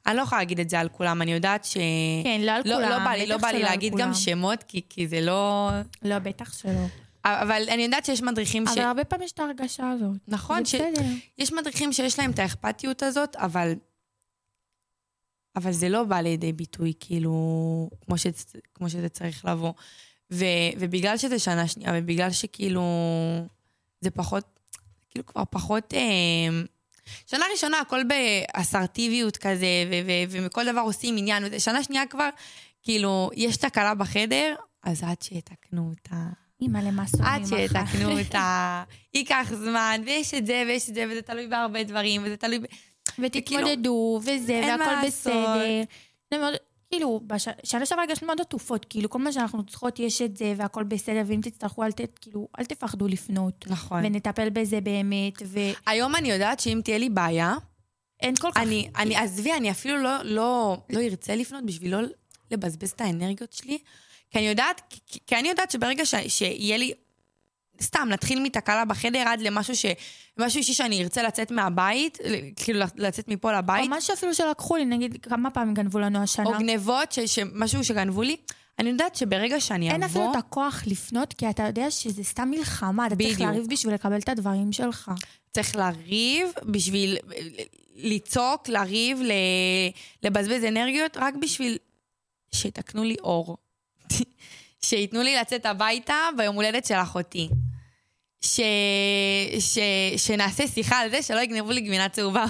אני 0.07 0.17
לא 0.17 0.23
יכולה 0.23 0.41
להגיד 0.41 0.61
את 0.61 0.71
זה 0.71 0.81
על 0.81 0.89
כולם, 0.89 1.23
אני 1.23 1.33
יודעת 1.33 1.65
ש... 1.65 1.77
כן, 2.25 2.41
לא 2.41 2.51
על 2.51 2.63
לא, 2.65 2.75
כולם. 2.75 2.91
לא 2.91 2.99
בא 2.99 3.11
לי, 3.11 3.27
לא 3.27 3.37
בא 3.37 3.49
לי 3.49 3.63
להגיד 3.63 3.93
כולם. 3.93 4.07
גם 4.07 4.15
שמות, 4.15 4.63
כי, 4.63 4.83
כי 4.89 5.09
זה 5.09 5.21
לא... 5.21 5.71
לא, 6.03 6.19
בטח 6.19 6.53
שלא. 6.53 6.87
אבל 7.25 7.63
אני 7.69 7.83
יודעת 7.83 8.05
שיש 8.05 8.23
מדריכים 8.23 8.67
ש... 8.67 8.71
אבל 8.71 8.81
הרבה 8.81 9.05
פעמים 9.05 9.25
יש 9.25 9.33
את 9.33 9.39
ההרגשה 9.41 9.91
הזאת. 9.91 10.17
נכון, 10.29 10.65
ש... 10.65 10.75
בסדר. 10.75 11.07
יש 11.39 11.53
מדריכים 11.53 11.93
שיש 11.93 12.19
להם 12.19 12.31
את 12.31 12.39
האכפתיות 12.39 13.03
הזאת, 13.03 13.37
אבל... 13.37 13.73
אבל 15.57 15.73
זה 15.73 15.89
לא 15.89 16.05
בא 16.05 16.21
לידי 16.21 16.53
ביטוי, 16.53 16.93
כאילו, 17.01 17.91
כמו, 18.05 18.19
ש... 18.19 18.27
כמו 18.75 18.91
שזה 18.91 19.09
צריך 19.09 19.45
לבוא. 19.45 19.73
ו... 20.31 20.45
ובגלל 20.79 21.17
שזה 21.17 21.39
שנה 21.39 21.69
שנייה, 21.69 21.93
ובגלל 21.97 22.31
שכאילו... 22.31 22.85
זה 24.01 24.11
פחות... 24.11 24.61
כאילו 25.11 25.27
כבר 25.27 25.43
פחות... 25.51 25.95
אה... 25.95 26.63
שנה 27.27 27.45
ראשונה 27.53 27.81
הכל 27.81 28.01
באסרטיביות 28.05 29.37
כזה, 29.37 29.85
ו... 29.91 29.95
ו... 30.07 30.11
ומכל 30.31 30.73
דבר 30.73 30.81
עושים 30.81 31.17
עניין. 31.17 31.45
וזה. 31.45 31.61
שנה 31.61 31.83
שנייה 31.83 32.07
כבר, 32.07 32.29
כאילו, 32.83 33.31
יש 33.35 33.57
תקלה 33.57 33.95
בחדר, 33.95 34.55
אז 34.83 35.03
עד 35.03 35.23
שיתקנו 35.23 35.91
אותה. 35.91 36.27
אימא 36.61 36.79
למסורים. 36.79 37.27
עד 37.27 37.43
שיתקנו 37.47 38.19
אותה, 38.19 38.85
ייקח 39.15 39.53
זמן, 39.55 40.01
ויש 40.07 40.35
את 40.35 40.47
זה 40.47 40.63
ויש 40.67 40.89
את 40.89 40.95
זה, 40.95 41.05
וזה 41.11 41.23
תלוי 41.23 41.47
בהרבה 41.47 41.85
דברים, 41.85 42.23
וזה 42.25 42.37
תלוי... 42.37 42.59
ב... 42.59 42.65
ותתמודדו, 43.19 44.21
וזה, 44.23 44.53
אין 44.53 44.81
והכל. 44.81 45.07
בסדר. 45.07 45.83
זה 46.31 46.39
מאוד, 46.39 46.55
כאילו, 46.91 47.21
בש- 47.27 47.49
שנה 47.65 47.87
שעברה 47.87 48.05
הרגשנו 48.05 48.27
מאוד 48.27 48.41
עטופות, 48.41 48.87
כאילו, 48.91 49.11
כל 49.11 49.19
מה 49.19 49.33
שאנחנו 49.33 49.67
צריכות 49.67 49.99
יש 49.99 50.23
את 50.23 50.37
זה, 50.37 50.55
והכל 50.57 50.83
בסדר, 50.83 51.23
ואם 51.27 51.41
תצטרכו, 51.43 51.85
אל 51.85 51.93
ת... 51.93 52.01
כאילו, 52.21 52.49
אל 52.59 52.65
תפחדו 52.65 53.09
לפנות. 53.09 53.65
נכון. 53.69 54.05
ונטפל 54.05 54.51
בזה 54.51 54.81
באמת, 54.81 55.33
ואין 55.47 55.75
היום 55.87 56.17
אני 56.17 56.31
יודעת 56.31 56.61
שאם 56.61 56.81
תהיה 56.85 56.99
לי 56.99 57.09
בעיה, 57.11 57.55
כל 58.41 58.51
כך... 58.53 58.57
אני, 58.57 58.89
אני, 58.97 59.17
עזבי, 59.17 59.53
אני 59.53 59.71
אפילו 59.71 59.97
לא, 59.99 60.23
לא, 60.25 60.77
לא 60.91 61.01
ארצה 61.01 61.37
לפנות 61.37 61.67
בשביל 61.67 61.97
לא 61.97 61.99
לבזבז 62.51 62.91
את 62.91 63.01
האנרגיות 63.01 63.53
שלי, 63.53 63.79
כי 64.31 64.39
אני 64.39 64.49
יודעת, 64.49 64.81
כי, 65.07 65.19
כי 65.27 65.37
אני 65.37 65.49
יודעת 65.49 65.71
שברגע 65.71 66.07
ש, 66.07 66.15
שיהיה 66.29 66.77
לי, 66.77 66.93
סתם, 67.81 68.09
נתחיל 68.11 68.43
מתקלה 68.43 68.85
בחדר 68.85 69.19
עד 69.27 69.41
למשהו 69.41 69.77
ש... 69.77 69.87
משהו 70.39 70.59
אישי 70.59 70.75
שאני 70.75 71.03
ארצה 71.03 71.23
לצאת 71.23 71.51
מהבית, 71.51 72.19
כאילו 72.57 72.81
לצאת 72.97 73.29
מפה 73.29 73.59
לבית, 73.59 73.91
או 73.91 73.97
משהו 73.97 74.15
אפילו 74.15 74.35
שלקחו 74.35 74.77
לי, 74.77 74.85
נגיד, 74.85 75.17
כמה 75.23 75.51
פעמים 75.51 75.75
גנבו 75.75 75.99
לנו 75.99 76.23
השנה. 76.23 76.45
או 76.47 76.53
גנבות, 76.59 77.13
ש, 77.13 77.19
שמשהו 77.21 77.85
שגנבו 77.85 78.23
לי, 78.23 78.37
אני 78.79 78.91
יודעת 78.91 79.17
שברגע 79.17 79.61
שאני 79.61 79.87
אבוא... 79.87 79.95
אין 79.95 80.03
אפילו 80.03 80.31
את 80.31 80.37
הכוח 80.37 80.83
לפנות, 80.87 81.33
כי 81.33 81.51
אתה 81.51 81.63
יודע 81.63 81.91
שזה 81.91 82.25
סתם 82.25 82.51
מלחמה, 82.51 83.07
אתה 83.07 83.17
צריך 83.17 83.35
בדיוק. 83.35 83.51
לריב 83.51 83.67
בשביל 83.69 83.95
לקבל 83.95 84.19
את 84.19 84.29
הדברים 84.29 84.73
שלך. 84.73 85.11
צריך 85.53 85.77
לריב 85.77 86.49
בשביל 86.63 87.19
לצעוק, 87.97 88.69
לריב, 88.69 89.21
ל... 89.23 89.33
לבזבז 90.23 90.65
אנרגיות, 90.65 91.17
רק 91.17 91.35
בשביל 91.35 91.79
שיתקנו 92.55 93.05
לי 93.05 93.17
אור. 93.23 93.57
שייתנו 94.85 95.23
לי 95.23 95.37
לצאת 95.37 95.67
הביתה 95.67 96.15
ביום 96.37 96.57
הולדת 96.57 96.85
של 96.85 96.95
אחותי. 96.95 97.49
ש... 98.41 98.61
ש... 99.59 99.79
שנעשה 100.17 100.67
שיחה 100.67 100.97
על 100.99 101.11
זה 101.11 101.23
שלא 101.23 101.41
יגנבו 101.41 101.71
לי 101.71 101.81
גבינה 101.81 102.09
צהובה. 102.09 102.45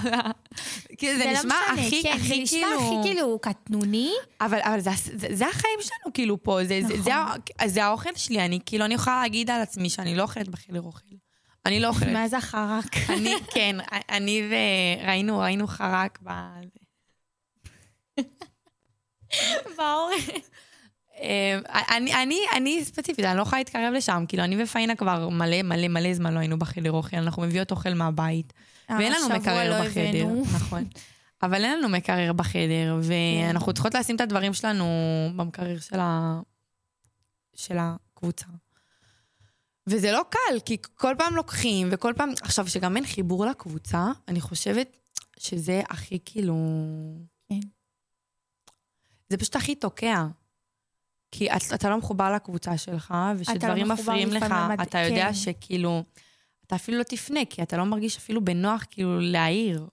כאילו, 0.98 1.18
זה, 1.18 1.24
לא 1.24 1.32
נשמע 1.32 1.54
משנה, 1.72 1.86
הכי, 1.86 2.02
כן, 2.02 2.12
הכי 2.16 2.28
זה 2.28 2.34
נשמע 2.36 2.58
כאילו... 2.58 3.00
הכי 3.00 3.08
כאילו 3.08 3.38
קטנוני. 3.42 4.12
אבל, 4.40 4.58
אבל 4.62 4.80
זה, 4.80 4.90
זה, 5.04 5.26
זה 5.30 5.48
החיים 5.48 5.78
שלנו, 5.80 6.12
כאילו, 6.14 6.42
פה. 6.42 6.58
זה, 6.64 6.80
זה, 6.88 7.02
זה, 7.02 7.14
ה- 7.14 7.34
זה 7.68 7.84
האוכל 7.84 8.10
שלי. 8.16 8.44
אני, 8.44 8.58
כאילו, 8.66 8.84
אני 8.84 8.94
יכולה 8.94 9.22
להגיד 9.22 9.50
על 9.50 9.60
עצמי 9.62 9.90
שאני 9.90 10.14
לא 10.14 10.22
אוכלת 10.22 10.48
בחדר 10.48 10.82
אוכל. 10.82 11.14
אני 11.66 11.80
לא 11.80 11.88
אוכלת. 11.88 12.08
מה 12.08 12.28
זה 12.28 12.36
החרק? 12.38 12.96
אני, 13.16 13.34
כן, 13.54 13.76
אני 14.08 14.42
וראינו, 14.50 15.38
ראינו 15.38 15.66
חרק 15.66 16.18
ב... 16.22 16.30
באורן. 19.76 20.16
אה, 21.22 21.58
אני, 21.96 22.22
אני, 22.22 22.38
אני 22.56 22.84
ספציפית, 22.84 23.24
אני 23.24 23.36
לא 23.36 23.42
יכולה 23.42 23.60
להתקרב 23.60 23.92
לשם. 23.96 24.24
כאילו, 24.28 24.44
אני 24.44 24.62
ופאינה 24.62 24.94
כבר 24.94 25.28
מלא 25.28 25.62
מלא 25.62 25.88
מלא 25.88 26.14
זמן 26.14 26.34
לא 26.34 26.38
היינו 26.38 26.58
בחדר 26.58 26.92
אוכל, 26.92 27.16
אנחנו 27.16 27.42
מביאות 27.42 27.70
אוכל 27.70 27.94
מהבית. 27.94 28.52
ואין 28.98 29.12
לנו 29.12 29.28
מקרר 29.28 29.70
לא 29.70 29.84
בחדר. 29.84 30.26
נכון. 30.56 30.84
אבל 31.42 31.64
אין 31.64 31.78
לנו 31.78 31.88
מקרר 31.88 32.32
בחדר, 32.32 33.00
ואנחנו 33.02 33.72
צריכות 33.72 33.94
לשים 33.94 34.16
את 34.16 34.20
הדברים 34.20 34.54
שלנו 34.54 34.84
במקרר 35.36 35.78
של, 35.78 36.00
ה... 36.00 36.40
של 37.54 37.76
הקבוצה. 37.80 38.46
וזה 39.86 40.12
לא 40.12 40.22
קל, 40.30 40.60
כי 40.64 40.76
כל 40.94 41.14
פעם 41.18 41.36
לוקחים, 41.36 41.88
וכל 41.90 42.12
פעם... 42.16 42.30
עכשיו, 42.42 42.68
שגם 42.68 42.96
אין 42.96 43.06
חיבור 43.06 43.46
לקבוצה, 43.46 44.06
אני 44.28 44.40
חושבת 44.40 44.96
שזה 45.38 45.82
הכי 45.90 46.18
כאילו... 46.24 46.56
כן. 47.48 47.60
זה 49.28 49.36
פשוט 49.36 49.56
הכי 49.56 49.74
תוקע. 49.74 50.26
כי 51.32 51.50
את, 51.50 51.62
אתה 51.74 51.90
לא 51.90 51.96
מחובר 51.96 52.32
לקבוצה 52.34 52.78
שלך, 52.78 53.14
ושדברים 53.36 53.88
מחובר 53.88 54.02
מפריעים 54.02 54.28
לך, 54.28 54.42
לפעמים, 54.42 54.80
אתה 54.82 54.98
יודע 54.98 55.26
כן. 55.26 55.34
שכאילו, 55.34 56.02
אתה 56.66 56.76
אפילו 56.76 56.98
לא 56.98 57.02
תפנה, 57.02 57.40
כי 57.50 57.62
אתה 57.62 57.76
לא 57.76 57.84
מרגיש 57.84 58.16
אפילו 58.16 58.44
בנוח 58.44 58.84
כאילו 58.90 59.20
להעיר. 59.20 59.86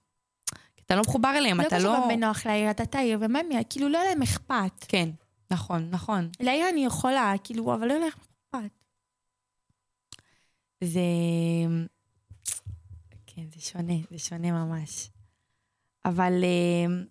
אתה 0.86 0.96
לא 0.96 1.02
מחובר 1.02 1.34
אליהם, 1.38 1.62
לא 1.62 1.68
אתה 1.68 1.76
קשור 1.76 1.94
לא... 1.94 1.98
גם 2.02 2.08
בנוח 2.10 2.46
להעיר, 2.46 2.72
אתה 2.72 2.86
תעיר, 2.86 3.18
ומה 3.22 3.40
הם, 3.40 3.50
כאילו 3.70 3.90
לא 3.90 4.00
להם 4.04 4.22
אכפת. 4.22 4.86
כן, 4.88 5.10
נכון, 5.52 5.90
נכון. 5.92 6.30
להעיר 6.40 6.70
אני 6.70 6.86
יכולה, 6.86 7.34
כאילו, 7.44 7.74
אבל 7.74 7.88
לא 7.88 8.00
להם 8.00 8.08
אכפת. 8.08 8.72
זה... 10.84 11.00
כן, 13.28 13.44
זה 13.56 13.62
שונה, 13.62 13.94
זה 14.12 14.20
שונה 14.20 14.52
ממש. 14.52 15.10
אבל 16.06 16.44
אה, 16.44 17.04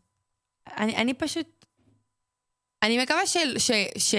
אני, 0.76 0.96
אני 0.96 1.14
פשוט... 1.14 1.57
אני 2.82 3.02
מקווה 3.02 3.26
ש, 3.26 3.36
ש, 3.58 3.70
ש, 3.98 4.14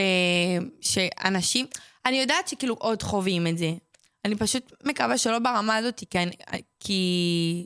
שאנשים... 0.82 1.66
אני 2.06 2.18
יודעת 2.18 2.48
שכאילו 2.48 2.75
עוד 2.75 3.04
חווים 3.04 3.48
את 3.48 3.58
זה. 3.58 3.72
אני 4.25 4.36
פשוט 4.36 4.74
מקווה 4.84 5.18
שלא 5.18 5.39
ברמה 5.39 5.75
הזאת, 5.75 6.04
כי, 6.10 6.20
אני, 6.20 6.36
כי 6.80 7.66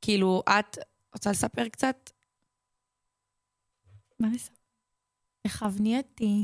כאילו, 0.00 0.42
את 0.48 0.78
רוצה 1.14 1.30
לספר 1.30 1.68
קצת? 1.68 2.10
מה 4.20 4.28
לספר? 4.34 4.54
תכווני 5.46 5.96
אותי. 5.96 6.42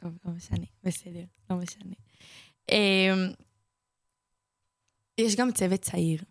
טוב, 0.00 0.18
לא 0.24 0.32
משנה, 0.32 0.66
בסדר, 0.82 1.24
לא 1.50 1.56
משנה. 1.56 1.94
אמ, 2.70 3.32
יש 5.18 5.36
גם 5.36 5.52
צוות 5.52 5.80
צעיר. 5.80 6.22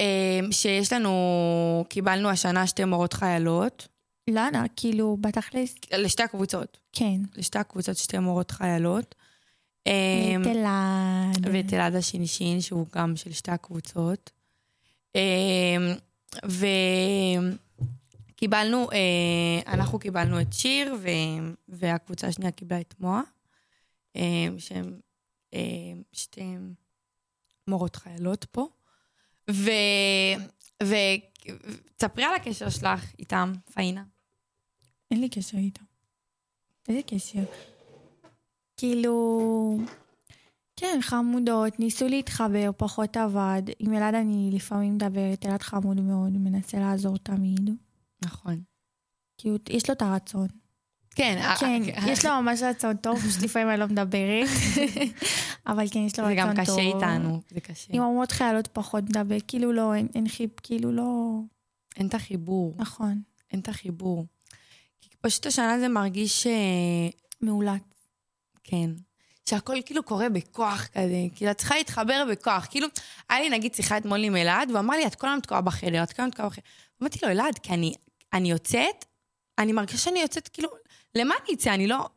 אמ, 0.00 0.52
שיש 0.52 0.92
לנו, 0.92 1.84
קיבלנו 1.88 2.28
השנה 2.28 2.66
שתי 2.66 2.84
מורות 2.84 3.12
חיילות, 3.12 3.88
לנה, 4.28 4.64
כאילו, 4.76 5.16
בתכלס, 5.20 5.74
לשתי 5.92 6.22
הקבוצות, 6.22 6.78
כן. 6.92 7.20
לשתי 7.36 7.58
הקבוצות 7.58 7.96
שתי 7.96 8.18
מורות 8.18 8.50
חיילות. 8.50 9.14
אמ, 9.86 10.42
תלעד. 10.44 11.46
ואת 11.52 11.74
אלעד 11.74 11.94
השינשין, 11.94 12.60
שהוא 12.60 12.86
גם 12.94 13.16
של 13.16 13.32
שתי 13.32 13.50
הקבוצות. 13.50 14.30
אמ, 15.14 15.20
וקיבלנו, 18.34 18.90
אה, 18.92 19.72
אנחנו 19.72 19.98
קיבלנו 19.98 20.40
את 20.40 20.52
שיר. 20.52 20.96
והקבוצה 21.68 22.26
השנייה 22.26 22.50
קיבלה 22.50 22.80
את 22.80 22.94
מועה, 23.00 23.22
שהן 24.58 25.00
שתי 26.12 26.56
מורות 27.68 27.96
חיילות 27.96 28.44
פה. 28.44 28.68
ו... 29.52 29.70
ותספרי 30.82 32.24
על 32.24 32.34
הקשר 32.34 32.70
שלך 32.70 33.12
איתם, 33.18 33.52
פאינה. 33.74 34.04
אין 35.10 35.20
לי 35.20 35.28
קשר 35.28 35.58
איתו. 35.58 35.82
איזה 36.88 37.00
קשר? 37.06 37.44
כאילו... 38.76 39.78
כן, 40.76 40.98
חמודות, 41.02 41.80
ניסו 41.80 42.08
להתחבר, 42.08 42.70
פחות 42.76 43.16
עבד. 43.16 43.62
עם 43.78 43.94
אלעד 43.94 44.14
אני 44.14 44.50
לפעמים 44.52 44.94
מדברת, 44.94 45.46
אלעד 45.46 45.62
חמוד 45.62 46.00
מאוד, 46.00 46.32
מנסה 46.32 46.78
לעזור 46.78 47.16
תמיד. 47.16 47.70
נכון. 48.24 48.62
כאילו, 49.38 49.56
יש 49.68 49.90
לו 49.90 49.94
את 49.94 50.02
הרצון. 50.02 50.48
כן, 51.14 51.38
אה, 51.38 51.56
כן, 51.56 51.82
אה, 51.96 52.10
יש 52.10 52.24
לו 52.24 52.42
ממש 52.42 52.62
רצון 52.62 52.96
טוב, 52.96 53.18
פשוט 53.28 53.42
לפעמים 53.42 53.70
אני 53.70 53.80
לא 53.80 53.86
מדברת. 53.86 54.48
אבל 55.66 55.84
כן, 55.90 56.00
יש 56.00 56.18
לו 56.18 56.26
זה 56.26 56.32
רצון 56.32 56.54
גם 56.54 56.64
טוב. 56.64 56.64
קשה 56.64 56.80
איתנו, 56.80 57.40
זה 57.50 57.60
קשה. 57.60 57.88
עם 57.92 58.02
אמרות 58.02 58.32
חיילות 58.32 58.66
פחות 58.66 59.04
מדבר, 59.04 59.36
כאילו 59.48 59.72
לא, 59.72 59.94
אין, 59.94 60.28
חיפ, 60.28 60.50
כאילו 60.62 60.92
לא... 60.92 61.38
אין 61.96 62.06
את 62.06 62.14
החיבור. 62.14 62.74
נכון, 62.78 63.22
אין 63.52 63.60
את 63.60 63.68
החיבור. 63.68 64.26
פשוט 65.20 65.46
השנה 65.46 65.78
זה 65.78 65.88
מרגיש 65.88 66.42
ש... 66.42 66.46
מאולץ. 67.42 67.82
כן. 68.64 68.90
שהכל 69.48 69.76
כאילו 69.86 70.02
קורה 70.02 70.28
בכוח 70.28 70.86
כזה, 70.86 71.26
כאילו 71.34 71.50
את 71.50 71.58
צריכה 71.58 71.74
להתחבר 71.74 72.24
בכוח. 72.30 72.66
כאילו, 72.70 72.86
היה 73.28 73.40
לי 73.40 73.50
נגיד 73.50 73.74
שיחה 73.74 73.96
אתמול 73.96 74.24
עם 74.24 74.36
אלעד, 74.36 74.70
והוא 74.70 74.80
אמר 74.80 74.96
לי, 74.96 75.06
את 75.06 75.14
כל 75.14 75.26
הזמן 75.26 75.40
תקועה 75.40 75.60
בחדר, 75.60 76.02
את 76.02 76.12
כל 76.12 76.22
הזמן 76.22 76.30
תקועה 76.30 76.48
בחדר. 76.48 76.62
אמרתי 77.02 77.18
לו, 77.22 77.28
אלעד, 77.28 77.58
כי 77.58 77.74
אני, 77.74 77.94
אני 78.32 78.50
יוצאת, 78.50 79.04
אני 79.58 79.72
מרגישה 79.72 79.98
שאני 79.98 80.20
יוצאת, 80.20 80.48
כאילו, 80.48 80.68
למה 81.14 81.34
אני 81.44 81.54
אצא? 81.54 81.74
אני 81.74 81.86
לא, 81.86 82.08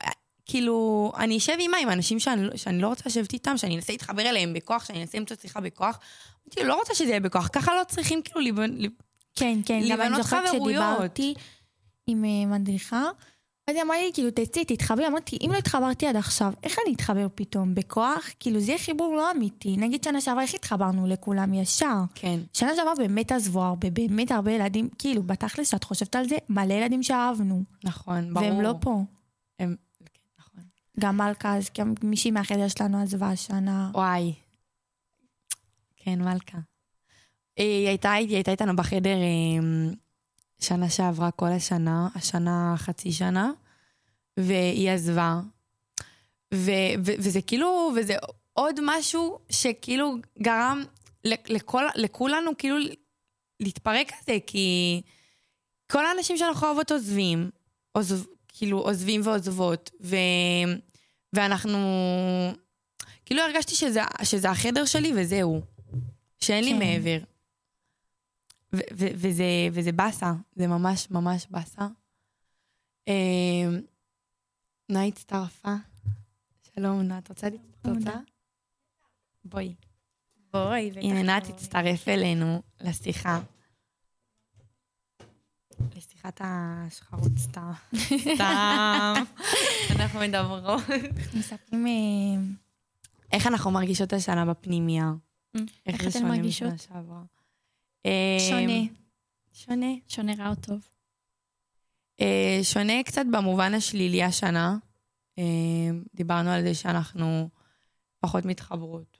כאילו, 0.45 1.11
אני 1.17 1.37
אשב 1.37 1.55
עימה 1.59 1.77
עם 1.77 1.89
אנשים 1.89 2.19
שאני, 2.19 2.43
לא- 2.47 2.55
שאני 2.57 2.81
לא 2.81 2.87
רוצה 2.87 3.03
לשבת 3.05 3.33
איתם, 3.33 3.57
שאני 3.57 3.75
אנסה 3.75 3.93
להתחבר 3.93 4.21
אליהם 4.29 4.53
בכוח, 4.53 4.85
שאני 4.85 5.01
אנסה 5.01 5.17
למצוא 5.19 5.37
שיחה 5.41 5.59
בכוח. 5.61 5.99
אמרתי 6.47 6.63
לא 6.63 6.75
רוצה 6.75 6.95
שזה 6.95 7.09
יהיה 7.09 7.19
בכוח, 7.19 7.47
ככה 7.53 7.71
לא 7.75 7.83
צריכים 7.87 8.21
כאילו 8.21 8.41
לבנ... 8.41 8.77
כן, 9.35 9.59
כן, 9.65 9.79
גם 9.89 10.01
אני 10.01 10.09
לבנות 10.09 10.23
זוכרת 10.23 10.49
חברויות. 10.49 10.83
שדיברתי 10.93 11.33
עם 12.07 12.25
אה, 12.25 12.45
מדריכה, 12.59 13.03
אז 13.67 13.75
היא 13.75 13.83
אמרה 13.83 13.97
לי, 13.97 14.11
כאילו, 14.13 14.31
תצאי, 14.31 14.65
תתחברי. 14.65 15.07
אמרתי, 15.07 15.37
אם 15.41 15.49
לא 15.53 15.57
התחברתי 15.57 16.07
עד 16.07 16.15
עכשיו, 16.15 16.53
איך 16.63 16.77
אני 16.85 16.95
אתחבר 16.95 17.27
פתאום? 17.35 17.75
בכוח? 17.75 18.29
כאילו, 18.39 18.59
זה 18.59 18.71
יהיה 18.71 18.79
חיבור 18.79 19.15
לא 19.15 19.31
אמיתי. 19.31 19.77
נגיד 19.77 20.03
שנה 20.03 20.21
שעברה, 20.21 20.41
איך 20.43 20.53
התחברנו 20.53 21.07
לכולם 21.07 21.53
ישר? 21.53 21.97
כן, 22.15 22.39
שנה 22.53 22.75
שעברה 22.75 22.93
באמת 22.97 23.31
עזבו 23.31 23.63
הרבה, 23.63 23.89
באמת 23.89 24.31
הרבה 24.31 24.51
ילדים, 24.51 24.89
כאילו, 24.97 25.23
בתכלס, 25.23 25.71
שאת 25.71 25.83
חושבת 25.83 26.15
על 26.15 26.27
זה, 26.27 26.37
מלא 26.49 26.73
ילדים 26.73 27.03
שאהבנו. 27.03 27.63
נכון, 27.83 28.33
ברור. 28.33 28.47
והם 28.47 28.61
לא 28.61 28.73
פה. 28.81 29.01
הם, 29.59 29.75
כן, 30.05 30.05
נכון. 30.39 30.63
גם 30.99 31.17
מלכה, 31.17 31.57
אז 31.57 31.69
גם 31.77 31.93
מישהי 32.03 32.31
מהחדר 32.31 32.67
שלנו 32.67 33.01
עזבה 33.01 33.29
השנה. 33.29 33.91
וואי. 33.93 34.33
כן, 35.97 36.21
מלכה. 36.21 36.57
היא 37.57 37.87
הייתה, 37.87 38.11
היא 38.11 38.35
הייתה 38.35 38.51
איתנו 38.51 38.75
בחדר 38.75 39.15
אה, 39.15 39.93
שנה 40.63 40.89
שעברה, 40.89 41.31
כל 41.31 41.51
השנה, 41.51 42.07
השנה 42.15 42.73
חצי 42.77 43.11
שנה, 43.11 43.51
והיא 44.37 44.91
עזבה. 44.91 45.39
ו, 46.53 46.71
ו, 47.05 47.11
וזה 47.17 47.41
כאילו, 47.41 47.91
וזה 47.97 48.15
עוד 48.53 48.79
משהו 48.83 49.39
שכאילו 49.49 50.15
גרם 50.41 50.83
לכל, 51.25 51.83
לכולנו 51.95 52.51
כאילו 52.57 52.75
להתפרק 53.59 54.11
כזה, 54.11 54.37
כי 54.47 55.01
כל 55.91 56.05
האנשים 56.05 56.37
שאנחנו 56.37 56.67
אוהבות 56.67 56.91
עוזבים, 56.91 57.49
עוזב, 57.91 58.25
כאילו 58.47 58.79
עוזבים 58.79 59.21
ועוזבות, 59.23 59.91
ו, 60.01 60.15
ואנחנו... 61.33 61.79
כאילו 63.25 63.41
הרגשתי 63.41 63.75
שזה, 63.75 64.01
שזה 64.23 64.49
החדר 64.49 64.85
שלי 64.85 65.11
וזהו. 65.15 65.61
שאין 66.39 66.63
לי 66.63 66.71
כן. 66.71 66.79
מעבר. 66.79 67.32
ו- 68.75 68.93
ו- 68.93 69.13
וזה, 69.15 69.43
וזה 69.71 69.91
באסה, 69.91 70.33
זה 70.55 70.67
ממש 70.67 71.11
ממש 71.11 71.47
באסה. 71.49 71.87
אה, 73.07 73.79
נועה 74.89 75.05
הצטרפה. 75.05 75.75
שלום, 76.75 77.01
נועה, 77.01 77.19
את 77.19 77.29
רוצה? 77.29 77.47
את 77.47 77.87
רוצה? 77.87 78.11
בואי. 79.45 79.75
בואי, 80.53 80.91
הנה, 80.95 81.23
נועה 81.23 81.41
תצטרף 81.41 82.07
אלינו 82.07 82.61
לשיחה. 82.81 83.39
לשיחת 85.95 86.41
השחרות 86.43 87.31
סתם. 87.37 87.71
סתם. 88.35 89.13
אנחנו 89.95 90.19
מדברות. 90.19 90.83
מספרים... 91.37 91.87
אה, 91.87 92.63
איך 93.31 93.47
אנחנו 93.47 93.71
מרגישות 93.71 94.13
השנה 94.13 94.45
בפנימייה? 94.45 95.13
איך 95.85 96.09
זה 96.09 96.19
אתן 96.19 96.27
מרגישות? 96.27 96.87
שעברה? 98.07 98.11
אה, 98.11 98.37
שונה. 98.49 99.03
שונה. 99.53 99.93
שונה 100.07 100.33
רע 100.37 100.49
או 100.49 100.55
טוב. 100.55 100.89
אה, 102.21 102.59
שונה 102.63 103.03
קצת 103.05 103.25
במובן 103.31 103.73
השלילי 103.73 104.23
השנה. 104.23 104.77
אה, 105.39 105.43
דיברנו 106.15 106.49
על 106.49 106.63
זה 106.63 106.75
שאנחנו 106.75 107.49
פחות 108.19 108.45
מתחברות, 108.45 109.17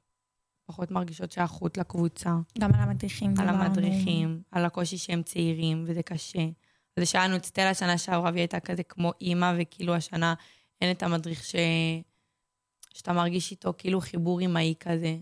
פחות 0.65 0.91
מרגישות 0.91 1.31
שייכות 1.31 1.77
לקבוצה, 1.77 2.29
גם 2.59 2.73
על 2.73 2.81
המדריכים 2.81 3.29
על 3.29 3.35
דיברנו. 3.35 3.63
המדריכים, 3.63 4.41
על 4.51 4.65
הקושי 4.65 4.97
שהם 4.97 5.23
צעירים, 5.23 5.83
וזה 5.87 6.03
קשה. 6.03 6.45
זה 6.99 7.05
שהיה 7.05 7.27
לנו 7.27 7.37
סטלה 7.43 7.73
שנה 7.73 7.97
שעברה, 7.97 8.31
והיא 8.31 8.41
הייתה 8.41 8.59
כזה 8.59 8.83
כמו 8.83 9.11
אימא, 9.21 9.53
וכאילו 9.59 9.95
השנה 9.95 10.33
אין 10.81 10.91
את 10.91 11.03
המדריך 11.03 11.43
ש... 11.43 11.55
שאתה 12.93 13.13
מרגיש 13.13 13.51
איתו 13.51 13.73
כאילו 13.77 14.01
חיבור 14.01 14.41
אמאי 14.41 14.73
כזה. 14.79 15.17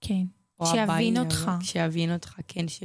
כן. 0.00 0.24
או 0.64 0.70
שיבין 0.70 1.16
אבאי, 1.16 1.24
אותך. 1.24 1.50
שיבין 1.62 2.12
אותך, 2.12 2.40
כן, 2.48 2.68
ש... 2.68 2.82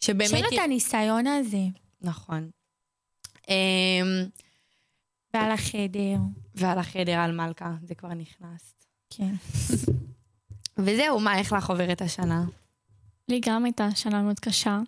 שבאמת... 0.00 0.30
שאין 0.30 0.44
לו 0.44 0.50
את 0.54 0.58
הניסיון 0.64 1.26
הזה. 1.26 1.62
נכון. 2.00 2.50
אמ, 3.48 4.24
ועל 5.34 5.50
החדר. 5.50 6.16
ועל 6.54 6.78
החדר 6.78 7.12
על 7.12 7.32
מלכה, 7.32 7.74
זה 7.82 7.94
כבר 7.94 8.14
נכנס. 8.14 8.74
כן. 9.10 9.34
וזהו, 10.78 11.20
מה, 11.20 11.38
איך 11.38 11.52
לך 11.52 11.70
עוברת 11.70 12.02
השנה? 12.02 12.44
לי 13.28 13.40
גם 13.44 13.64
הייתה 13.64 13.88
שנה 13.94 14.22
מאוד 14.22 14.40
קשה. 14.40 14.80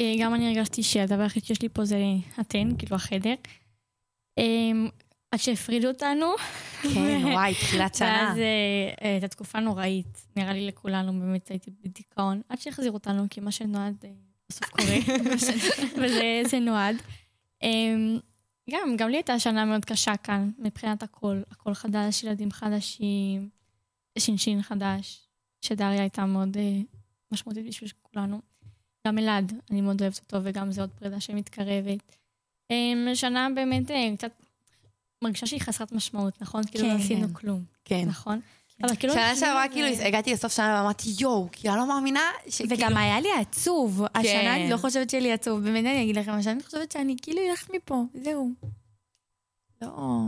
אה, 0.00 0.14
גם 0.20 0.34
אני 0.34 0.48
הרגשתי 0.48 0.82
שהדבר 0.82 1.22
היחיד 1.22 1.44
שיש 1.44 1.62
לי 1.62 1.68
פה 1.68 1.84
זה 1.84 1.98
אתן, 2.40 2.68
כאילו 2.78 2.96
החדר. 2.96 3.34
עד 5.32 5.38
שהפרידו 5.38 5.88
אותנו. 5.88 6.26
כן, 6.82 7.20
וואי, 7.32 7.54
תחילת 7.54 7.94
שנה. 7.94 8.08
ואז 8.08 8.38
אה, 8.38 8.44
אה, 9.02 9.10
הייתה 9.10 9.28
תקופה 9.28 9.60
נוראית, 9.60 10.26
נראה 10.36 10.52
לי 10.52 10.66
לכולנו, 10.66 11.20
באמת 11.20 11.48
הייתי 11.48 11.70
בדיכאון. 11.84 12.40
עד 12.48 12.60
שהחזירו 12.60 12.94
אותנו, 12.94 13.26
כי 13.30 13.40
מה 13.40 13.52
שנועד 13.52 13.96
אה, 14.04 14.10
בסוף 14.48 14.68
קורה. 14.68 14.94
וזה 16.02 16.42
זה 16.50 16.58
נועד. 16.58 16.96
אה, 17.62 17.68
גם, 18.70 18.96
גם 18.96 19.08
לי 19.08 19.16
הייתה 19.16 19.38
שנה 19.38 19.64
מאוד 19.64 19.84
קשה 19.84 20.16
כאן, 20.16 20.50
מבחינת 20.58 21.02
הכל. 21.02 21.42
הכל 21.50 21.74
חדש, 21.74 22.24
ילדים 22.24 22.50
חדשים, 22.50 23.48
שינשין 24.18 24.62
חדש, 24.62 25.28
שדריה 25.60 26.00
הייתה 26.00 26.26
מאוד 26.26 26.56
אה, 26.56 26.80
משמעותית 27.32 27.66
בשביל 27.66 27.90
כולנו. 28.02 28.40
גם 29.06 29.18
אלעד, 29.18 29.52
אני 29.70 29.80
מאוד 29.80 30.02
אוהבת 30.02 30.18
אותו, 30.18 30.38
וגם 30.44 30.72
זו 30.72 30.80
עוד 30.80 30.90
פרידה 30.90 31.20
שמתקרבת. 31.20 32.16
אה, 32.70 33.14
שנה 33.14 33.48
באמת 33.54 33.90
אה, 33.90 34.08
קצת 34.16 34.32
מרגישה 35.22 35.46
שהיא 35.46 35.60
חסרת 35.60 35.92
משמעות, 35.92 36.42
נכון? 36.42 36.64
כאילו 36.64 36.88
לא 36.88 36.92
כן. 36.92 37.00
עשינו 37.00 37.34
כלום, 37.34 37.64
כן. 37.84 38.04
נכון? 38.08 38.40
אבל 38.82 38.96
כאילו... 38.96 39.14
שנה 39.14 39.22
כאילו 39.22 39.40
שעברה, 39.40 39.68
כאילו, 39.72 39.88
הגעתי 40.06 40.32
לסוף 40.32 40.52
שנה 40.52 40.78
ואמרתי, 40.78 41.08
יואו, 41.20 41.48
כאילו, 41.52 41.74
אני 41.74 41.80
לא 41.80 41.88
מאמינה 41.88 42.20
שכאילו... 42.48 42.76
וגם 42.76 42.96
היה 42.96 43.20
לי 43.20 43.28
עצוב. 43.40 44.02
כן. 44.14 44.20
השנה 44.20 44.56
אני 44.56 44.70
לא 44.70 44.76
חושבת 44.76 45.10
שיהיה 45.10 45.22
לי 45.22 45.32
עצוב. 45.32 45.60
באמת 45.60 45.84
אני 45.84 46.02
אגיד 46.02 46.16
לכם, 46.16 46.32
השנה 46.32 46.52
אני 46.52 46.62
חושבת 46.62 46.92
שאני 46.92 47.16
כאילו 47.22 47.40
אלך 47.50 47.70
מפה, 47.74 48.04
זהו. 48.14 48.50
לא, 49.82 50.20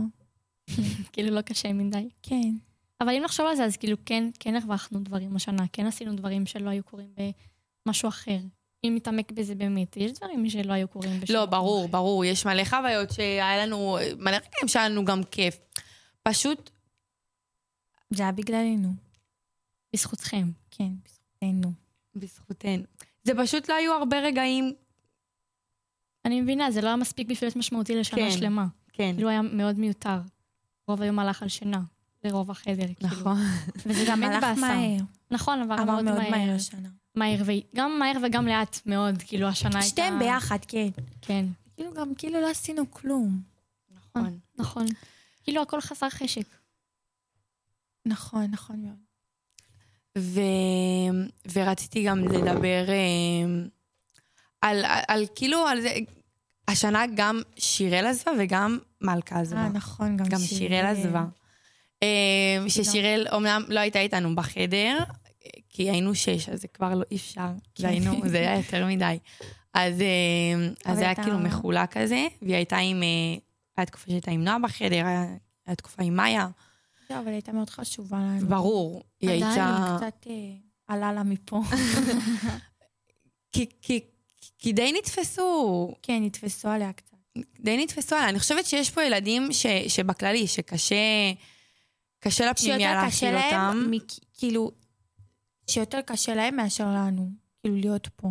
כאילו 1.13 1.35
לא 1.35 1.41
קשה 1.41 1.73
מדי. 1.73 2.09
כן. 2.21 2.51
אבל 3.01 3.09
אם 3.09 3.23
נחשוב 3.23 3.45
על 3.45 3.55
זה, 3.55 3.65
אז 3.65 3.77
כאילו 3.77 3.97
כן, 4.05 4.29
כן 4.39 4.55
הרווחנו 4.55 4.99
דברים 4.99 5.35
השנה, 5.35 5.63
כן 5.73 5.85
עשינו 5.85 6.15
דברים 6.15 6.45
שלא 6.45 6.69
היו 6.69 6.83
קורים 6.83 7.07
במשהו 7.85 8.09
אחר. 8.09 8.37
אם 8.87 8.95
נתעמק 8.95 9.31
בזה 9.31 9.55
באמת, 9.55 9.97
יש 9.97 10.11
דברים 10.11 10.49
שלא 10.49 10.73
היו 10.73 10.87
קורים 10.87 11.19
בשום 11.19 11.35
לא, 11.35 11.45
ברור. 11.45 11.87
ברור, 11.87 12.25
יש 12.25 12.45
מלא 12.45 12.63
חוויות 12.63 13.11
שהיה 13.11 13.65
לנו, 13.65 13.97
מלא 14.17 14.35
רגעים 14.35 14.67
שהיה 14.67 14.89
לנו 14.89 15.05
גם 15.05 15.23
כיף. 15.23 15.57
פשוט, 16.23 16.69
זה 18.09 18.23
היה 18.23 18.31
בגללנו. 18.31 18.93
בזכותכם. 19.93 20.51
כן, 20.71 20.89
בזכותנו. 21.05 21.71
בזכותנו. 22.15 22.83
זה 23.23 23.31
פשוט 23.37 23.69
לא 23.69 23.73
היו 23.73 23.93
הרבה 23.93 24.19
רגעים, 24.19 24.73
אני 26.25 26.41
מבינה, 26.41 26.71
זה 26.71 26.81
לא 26.81 26.87
היה 26.87 26.95
מספיק 26.95 27.27
בשביל 27.27 27.47
להיות 27.47 27.55
משמעותי 27.55 27.95
לשנה 27.95 28.19
כן. 28.19 28.31
שלמה. 28.31 28.65
כן. 28.93 29.13
כאילו 29.15 29.29
היה 29.29 29.41
מאוד 29.41 29.79
מיותר. 29.79 30.19
רוב 30.87 31.01
היום 31.01 31.19
הלך 31.19 31.43
על 31.43 31.49
שינה, 31.49 31.81
לרוב 32.23 32.51
החדר, 32.51 32.85
כאילו. 32.93 33.09
נכון. 33.09 33.37
וזה 33.85 34.05
גם 34.07 34.23
אין 34.23 34.31
הלך 34.31 34.43
באסה. 34.43 34.61
מהר. 34.61 34.97
נכון, 35.31 35.61
עבר 35.61 35.73
עבר 35.73 35.85
מאוד 35.85 36.03
מאוד 36.03 36.17
מהר. 36.17 36.29
מהר 36.29 36.55
השנה. 36.55 36.89
מהר, 37.15 37.41
וגם 37.45 37.99
מהר 37.99 38.13
וגם 38.23 38.47
לאט 38.47 38.79
מאוד, 38.85 39.15
כאילו 39.27 39.47
השנה 39.47 39.69
הייתה... 39.69 39.89
שתיהם 39.89 40.19
ביחד, 40.19 40.57
כן. 40.67 40.89
כן, 41.21 41.45
כאילו 41.75 41.93
גם 41.93 42.15
כאילו 42.17 42.41
לא 42.41 42.49
עשינו 42.49 42.91
כלום. 42.91 43.41
נכון. 43.95 44.39
נכון. 44.57 44.85
כאילו 45.43 45.61
הכל 45.61 45.81
חסר 45.81 46.09
חשק. 46.09 46.47
נכון, 48.05 48.45
נכון 48.51 48.83
מאוד. 48.83 49.05
ו... 50.17 50.41
ורציתי 51.53 52.03
גם 52.03 52.19
לדבר 52.19 52.89
אה, 52.89 53.65
על, 54.61 54.85
על, 54.85 55.01
על 55.07 55.25
כאילו, 55.35 55.67
על 55.67 55.81
זה, 55.81 55.89
השנה 56.67 57.03
גם 57.15 57.41
שיראל 57.57 58.05
עזבה 58.05 58.31
וגם 58.39 58.79
מלכה 59.01 59.39
עזבה. 59.39 59.59
אה, 59.59 59.69
נכון, 59.69 60.17
גם 60.17 60.25
גם 60.25 60.39
שיראל 60.39 60.85
עזבה. 60.85 61.25
אה, 62.03 62.57
ששיראל 62.67 63.25
אומנם 63.31 63.63
לא 63.67 63.79
הייתה 63.79 63.99
איתנו 63.99 64.35
בחדר, 64.35 64.97
כי 65.69 65.89
היינו 65.89 66.15
שש, 66.15 66.49
אז 66.49 66.61
זה 66.61 66.67
כבר 66.67 66.93
לא 66.95 67.03
אי 67.11 67.15
אפשר. 67.15 67.47
זה 67.77 67.87
היינו, 67.87 68.29
זה 68.29 68.37
היה 68.37 68.57
יותר 68.57 68.85
מדי. 68.85 69.17
אז 69.73 70.01
אה, 70.01 70.95
זה 70.95 71.01
היה 71.05 71.15
כאילו 71.15 71.39
מחולק 71.39 71.97
כזה, 71.97 72.27
והיא 72.41 72.55
הייתה 72.55 72.77
עם, 72.77 73.03
אה, 73.03 73.07
הייתה 73.77 73.91
תקופה 73.91 74.05
שהייתה 74.07 74.31
עם 74.31 74.43
נועה 74.43 74.59
בחדר, 74.59 75.05
הייתה 75.05 75.75
תקופה 75.81 76.03
עם 76.03 76.15
מאיה, 76.15 76.47
לא, 77.09 77.19
אבל 77.19 77.27
הייתה 77.27 77.51
מאוד 77.51 77.69
חשובה 77.69 78.17
לנו. 78.17 78.47
ברור. 78.47 79.03
היא 79.21 79.29
עדיין 79.29 79.43
הייתה... 79.59 79.97
קצת 79.97 80.27
אה, 80.29 80.33
עלה 80.87 81.13
לה 81.13 81.23
מפה. 81.23 81.61
כי, 83.51 83.65
כי, 83.81 83.99
כי 84.59 84.73
די 84.73 84.91
נתפסו, 84.97 85.91
כן, 86.03 86.23
נתפסו 86.23 86.67
עליה 86.69 86.93
קצת. 86.93 87.17
די 87.59 87.77
נתפסו 87.83 88.15
עליה. 88.15 88.29
אני 88.29 88.39
חושבת 88.39 88.65
שיש 88.65 88.89
פה 88.91 89.03
ילדים 89.03 89.49
שבכללי, 89.87 90.47
שקשה 90.47 90.95
קשה 92.19 92.51
לפנימיה 92.51 92.89
שיותר 92.89 93.07
קשה 93.07 93.31
להכיל 93.31 93.45
אותם. 93.45 93.77
להם, 93.77 93.91
מכ- 93.91 94.19
כאילו, 94.37 94.71
שיותר 95.67 96.01
קשה 96.01 96.35
להם 96.35 96.55
מאשר 96.55 96.87
לנו, 96.87 97.29
כאילו 97.63 97.75
להיות 97.75 98.07
פה. 98.15 98.27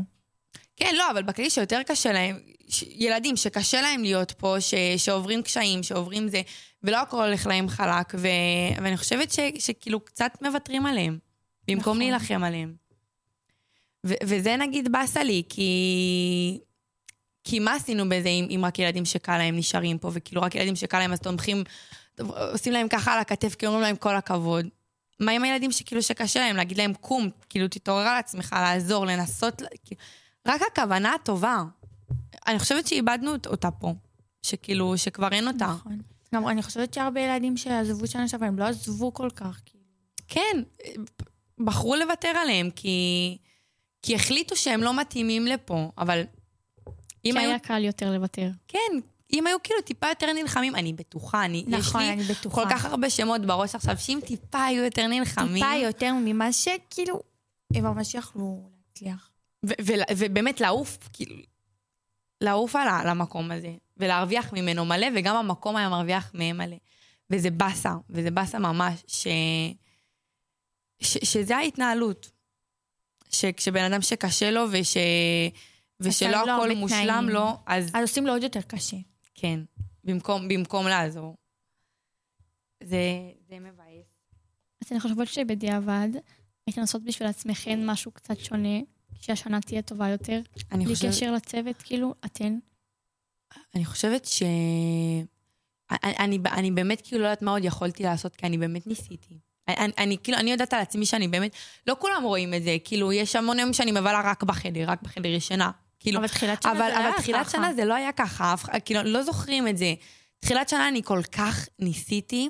כן, 0.77 0.95
לא, 0.95 1.11
אבל 1.11 1.23
בכללי 1.23 1.51
שיותר 1.51 1.81
קשה 1.87 2.13
להם, 2.13 2.39
ש... 2.69 2.85
ילדים 2.89 3.37
שקשה 3.37 3.83
להם 3.83 4.03
להיות 4.03 4.33
פה, 4.33 4.57
ש... 4.61 4.75
שעוברים 4.97 5.43
קשיים, 5.43 5.83
שעוברים 5.83 6.29
זה, 6.29 6.43
ולא 6.83 7.01
הכל 7.01 7.25
הולך 7.25 7.47
להם 7.47 7.69
חלק, 7.69 8.15
ו... 8.15 8.29
ואני 8.83 8.97
חושבת 8.97 9.33
ש... 9.33 9.39
שכאילו 9.59 10.01
קצת 10.01 10.33
מוותרים 10.43 10.87
עליהם, 10.87 11.19
במקום 11.69 11.81
נכון. 11.81 11.99
להילחם 11.99 12.45
עליהם. 12.45 12.75
ו... 14.07 14.13
וזה 14.25 14.57
נגיד 14.57 14.93
באסה 14.93 15.23
לי, 15.23 15.43
כי... 15.49 16.61
כי 17.45 17.59
מה 17.59 17.75
עשינו 17.75 18.09
בזה 18.09 18.29
אם, 18.29 18.47
אם 18.51 18.65
רק 18.65 18.79
ילדים 18.79 19.05
שקל 19.05 19.39
להם 19.39 19.57
נשארים 19.57 19.99
פה, 19.99 20.11
וכאילו 20.13 20.43
רק 20.43 20.55
ילדים 20.55 20.77
שקל 20.77 20.99
להם 20.99 21.13
אז 21.13 21.21
תומכים, 21.21 21.65
עושים 22.53 22.73
להם 22.73 22.89
ככה 22.89 23.13
על 23.13 23.19
הכתף, 23.21 23.55
כי 23.55 23.67
אומרים 23.67 23.83
להם 23.83 23.97
כל 23.97 24.17
הכבוד. 24.17 24.67
מה 25.21 25.33
עם 25.33 25.43
הילדים 25.45 25.73
שכאילו 25.73 26.03
שקשה 26.03 26.41
להם, 26.41 26.57
להגיד 26.57 26.79
להם 26.79 26.95
קום, 26.95 27.29
כאילו 27.49 27.69
תתעורר 27.69 28.07
על 28.07 28.17
עצמך, 28.19 28.57
לעזור, 28.59 29.07
לנסות, 29.07 29.63
כאילו, 29.85 30.01
רק 30.49 30.61
הכוונה 30.73 31.15
הטובה. 31.15 31.63
אני 32.47 32.59
חושבת 32.59 32.87
שאיבדנו 32.87 33.33
אות- 33.33 33.47
אותה 33.47 33.71
פה. 33.71 33.93
שכאילו, 34.43 34.99
שכבר 34.99 35.29
אין 35.33 35.49
אותה. 35.49 35.67
נכון. 35.67 36.01
גם 36.35 36.49
אני 36.49 36.63
חושבת 36.63 36.95
שהרבה 36.95 37.21
ילדים 37.21 37.57
שעזבו 37.57 38.07
שנה 38.07 38.29
שעברה, 38.29 38.49
הם 38.49 38.59
לא 38.59 38.65
עזבו 38.65 39.15
כל 39.15 39.31
כך, 39.37 39.61
כאילו. 39.65 39.85
כן, 40.29 40.63
בחרו 41.65 41.97
לוותר 41.97 42.29
עליהם, 42.29 42.71
כי, 42.71 43.37
כי 44.03 44.15
החליטו 44.15 44.57
שהם 44.57 44.83
לא 44.83 44.95
מתאימים 45.01 45.47
לפה, 45.47 45.91
אבל 45.99 46.23
כי 47.23 47.31
היו, 47.31 47.39
היה 47.39 47.59
קל 47.59 47.85
יותר 47.85 48.13
לוותר. 48.13 48.51
כן, 48.69 48.79
אם 49.33 49.47
היו 49.47 49.57
כאילו 49.63 49.81
טיפה 49.81 50.09
יותר 50.09 50.33
נלחמים, 50.33 50.75
אני 50.75 50.93
בטוחה, 50.93 51.45
אני, 51.45 51.65
נכון, 51.67 52.01
יש 52.01 52.07
לי 52.07 52.13
אני 52.13 52.23
בטוחה. 52.23 52.63
כל 52.63 52.71
כך 52.71 52.85
הרבה 52.85 53.11
שמות 53.11 53.41
בראש 53.41 53.75
עכשיו, 53.75 53.97
שאם 53.99 54.19
טיפה 54.27 54.65
היו 54.65 54.85
יותר 54.85 55.07
נלחמים, 55.07 55.65
טיפה 55.65 55.75
יותר 55.75 56.13
ממה 56.25 56.53
שכאילו, 56.53 57.23
הם 57.75 57.85
ממש 57.85 58.15
יכלו 58.15 58.71
להצליח. 58.89 59.31
ובאמת 60.17 60.61
לעוף, 60.61 60.99
כאילו, 61.13 61.37
לעוף 62.41 62.77
על 62.77 63.09
המקום 63.09 63.51
הזה, 63.51 63.75
ולהרוויח 63.97 64.53
ממנו 64.53 64.85
מלא, 64.85 65.07
וגם 65.17 65.37
המקום 65.37 65.77
היה 65.77 65.89
מרוויח 65.89 66.31
מהם 66.35 66.59
מלא. 66.59 66.77
וזה 67.31 67.51
באסה, 67.51 67.95
וזה 68.11 68.31
באסה 68.31 68.59
ממש, 68.59 69.05
ש... 69.07 69.27
ש... 71.01 71.19
שזה 71.23 71.57
ההתנהלות. 71.57 72.31
שכשבן 73.31 73.93
אדם 73.93 74.03
שקשה 74.03 74.51
לו, 74.51 74.65
וש... 74.73 74.97
ושלא 76.01 76.31
לו 76.31 76.37
הכל 76.37 76.51
הרבה 76.51 76.75
מושלם. 76.75 77.29
לו, 77.29 77.51
אז 77.67 77.91
אז 77.95 78.03
עושים 78.03 78.27
לו 78.27 78.33
עוד 78.33 78.43
יותר 78.43 78.61
קשה. 78.63 78.97
כן, 79.35 79.61
במקום, 80.05 80.49
במקום 80.49 80.87
לעזור. 80.87 81.37
זה, 82.83 83.33
זה 83.49 83.59
מבאס. 83.59 84.07
אז 84.83 84.93
אני 84.93 85.01
חושבת 85.01 85.29
שבדיעבד, 85.29 86.09
הייתי 86.67 86.81
לעשות 86.81 87.03
בשביל 87.05 87.29
עצמכם 87.29 87.87
משהו 87.87 88.11
קצת 88.11 88.39
שונה, 88.39 88.79
שהשנה 89.21 89.61
תהיה 89.61 89.83
טובה 89.83 90.09
יותר. 90.09 90.41
אני 90.73 90.85
בלי 90.85 90.95
חושבת... 90.95 91.11
קשר 91.11 91.33
לצוות, 91.33 91.83
כאילו, 91.83 92.15
אתן. 92.25 92.59
אני 93.75 93.85
חושבת 93.85 94.25
ש... 94.25 94.43
אני, 95.91 96.15
אני, 96.19 96.39
אני 96.53 96.71
באמת 96.71 97.01
כאילו 97.01 97.23
לא 97.23 97.27
יודעת 97.27 97.43
מה 97.43 97.51
עוד 97.51 97.65
יכולתי 97.65 98.03
לעשות, 98.03 98.37
כי 98.37 98.47
אני 98.47 98.59
באמת 98.59 98.87
ניסיתי. 98.87 99.39
אני, 99.69 99.93
אני 99.99 100.19
כאילו, 100.23 100.39
אני 100.39 100.51
יודעת 100.51 100.73
על 100.73 100.81
עצמי 100.81 101.07
שאני 101.07 101.29
באמת, 101.29 101.55
לא 101.87 101.97
כולם 101.99 102.23
רואים 102.23 102.55
את 102.55 102.63
זה, 102.63 102.77
כאילו, 102.85 103.13
יש 103.13 103.37
המון 103.37 103.59
ימים 103.59 103.73
שאני 103.73 103.91
מבלה 103.91 104.21
רק 104.25 104.43
בחדר, 104.43 104.85
רק 104.91 105.03
בחדר 105.03 105.29
ישנה. 105.29 105.71
כאילו, 106.05 106.19
אבל 106.19 106.29
תחילת 106.29 106.63
שנה 106.63 106.73
אבל, 106.73 106.79
זה 106.79 106.89
לא 106.89 106.97
אבל 106.97 107.05
היה 107.05 107.13
תחילת 107.17 107.47
ככה. 107.47 107.51
שנה 107.51 107.75
זה 107.75 107.85
לא 107.85 107.95
היה 107.95 108.13
ככה, 108.13 108.55
כאילו, 108.85 109.03
לא 109.03 109.23
זוכרים 109.23 109.69
את 109.69 109.79
זה. 109.79 109.95
תחילת 110.41 110.69
שנה 110.69 110.89
אני 110.89 111.03
כל 111.03 111.21
כך 111.33 111.69
ניסיתי, 111.79 112.49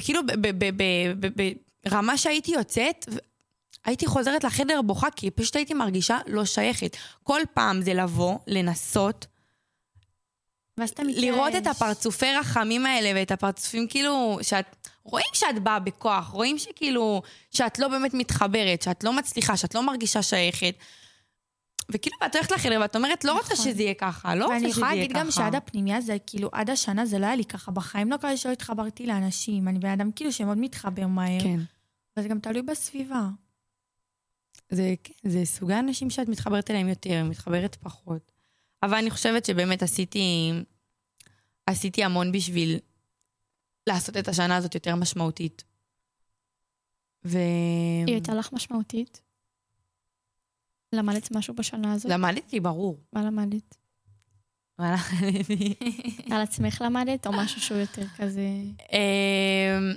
כאילו 0.00 0.20
ברמה 1.84 2.18
שהייתי 2.18 2.50
יוצאת, 2.50 3.08
הייתי 3.84 4.06
חוזרת 4.06 4.44
לחדר 4.44 4.82
בוכה, 4.82 5.10
כי 5.16 5.30
פשוט 5.30 5.56
הייתי 5.56 5.74
מרגישה 5.74 6.18
לא 6.26 6.44
שייכת. 6.44 6.96
כל 7.22 7.40
פעם 7.54 7.82
זה 7.82 7.94
לבוא, 7.94 8.38
לנסות, 8.46 9.26
ואז 10.78 10.90
אתה 10.90 11.02
מתייאש. 11.02 11.24
לראות 11.24 11.54
את 11.54 11.66
הפרצופי 11.66 12.34
רחמים 12.34 12.86
האלה 12.86 13.10
ואת 13.14 13.30
הפרצופים 13.30 13.88
כאילו, 13.88 14.38
שאת... 14.42 14.88
רואים 15.04 15.26
שאת 15.32 15.58
באה 15.62 15.78
בכוח, 15.78 16.28
רואים 16.28 16.58
שכאילו, 16.58 17.22
שאת 17.50 17.78
לא 17.78 17.88
באמת 17.88 18.14
מתחברת, 18.14 18.82
שאת 18.82 19.04
לא 19.04 19.12
מצליחה, 19.12 19.56
שאת 19.56 19.74
לא 19.74 19.82
מרגישה 19.82 20.22
שייכת. 20.22 20.74
וכאילו, 21.92 22.16
את 22.26 22.34
הולכת 22.34 22.50
לחדר 22.50 22.78
ואת 22.80 22.96
אומרת, 22.96 23.24
לא 23.24 23.32
רוצה 23.32 23.54
נכון. 23.54 23.66
שזה 23.66 23.82
יהיה 23.82 23.94
ככה, 23.94 24.34
לא 24.34 24.44
רוצה 24.44 24.54
ואני 24.54 24.68
שזה 24.68 24.70
יכולה 24.70 24.86
יהיה 24.86 24.96
להגיד 24.96 25.16
ככה. 25.16 25.24
גם 25.24 25.30
שעד 25.30 25.54
הפנימיה 25.54 26.00
זה 26.00 26.16
כאילו, 26.26 26.48
עד 26.52 26.70
השנה 26.70 27.06
זה 27.06 27.18
לא 27.18 27.26
היה 27.26 27.36
לי 27.36 27.44
ככה. 27.44 27.72
בחיים 27.72 28.10
לא 28.10 28.16
קרה 28.16 28.36
שלא 28.36 28.52
התחברתי 28.52 29.06
לאנשים. 29.06 29.68
אני 29.68 29.78
בן 29.78 29.88
אדם 29.88 30.12
כאילו 30.12 30.32
שמאוד 30.32 30.58
מתחבר 30.58 31.06
מהר. 31.06 31.40
כן. 31.40 31.60
וזה 32.16 32.28
גם 32.28 32.40
תלוי 32.40 32.62
בסביבה. 32.62 33.28
זה, 34.70 34.94
כן, 35.04 35.28
זה 35.30 35.44
סוגי 35.44 35.72
האנשים 35.72 36.10
שאת 36.10 36.28
מתחברת 36.28 36.70
אליהם 36.70 36.88
יותר, 36.88 37.24
מתחברת 37.24 37.74
פחות. 37.74 38.32
אבל 38.82 38.94
אני 38.94 39.10
חושבת 39.10 39.44
שבאמת 39.44 39.82
עשיתי, 39.82 40.52
עשיתי 41.66 42.04
המון 42.04 42.32
בשביל 42.32 42.78
לעשות 43.86 44.16
את 44.16 44.28
השנה 44.28 44.56
הזאת 44.56 44.74
יותר 44.74 44.94
משמעותית. 44.96 45.64
ו... 47.24 47.38
היא 48.06 48.14
הייתה 48.14 48.34
לך 48.34 48.52
משמעותית? 48.52 49.23
למדת 50.94 51.30
משהו 51.36 51.54
בשנה 51.54 51.92
הזאת? 51.92 52.10
למדתי, 52.12 52.60
ברור. 52.60 52.98
מה 53.12 53.22
למדת? 53.22 53.76
מה 54.78 54.90
למדתי? 54.90 55.74
על 56.30 56.40
עצמך 56.40 56.82
למדת, 56.84 57.26
או 57.26 57.32
משהו 57.32 57.60
שהוא 57.60 57.78
יותר 57.78 58.06
כזה... 58.16 58.48
אמ, 58.92 59.94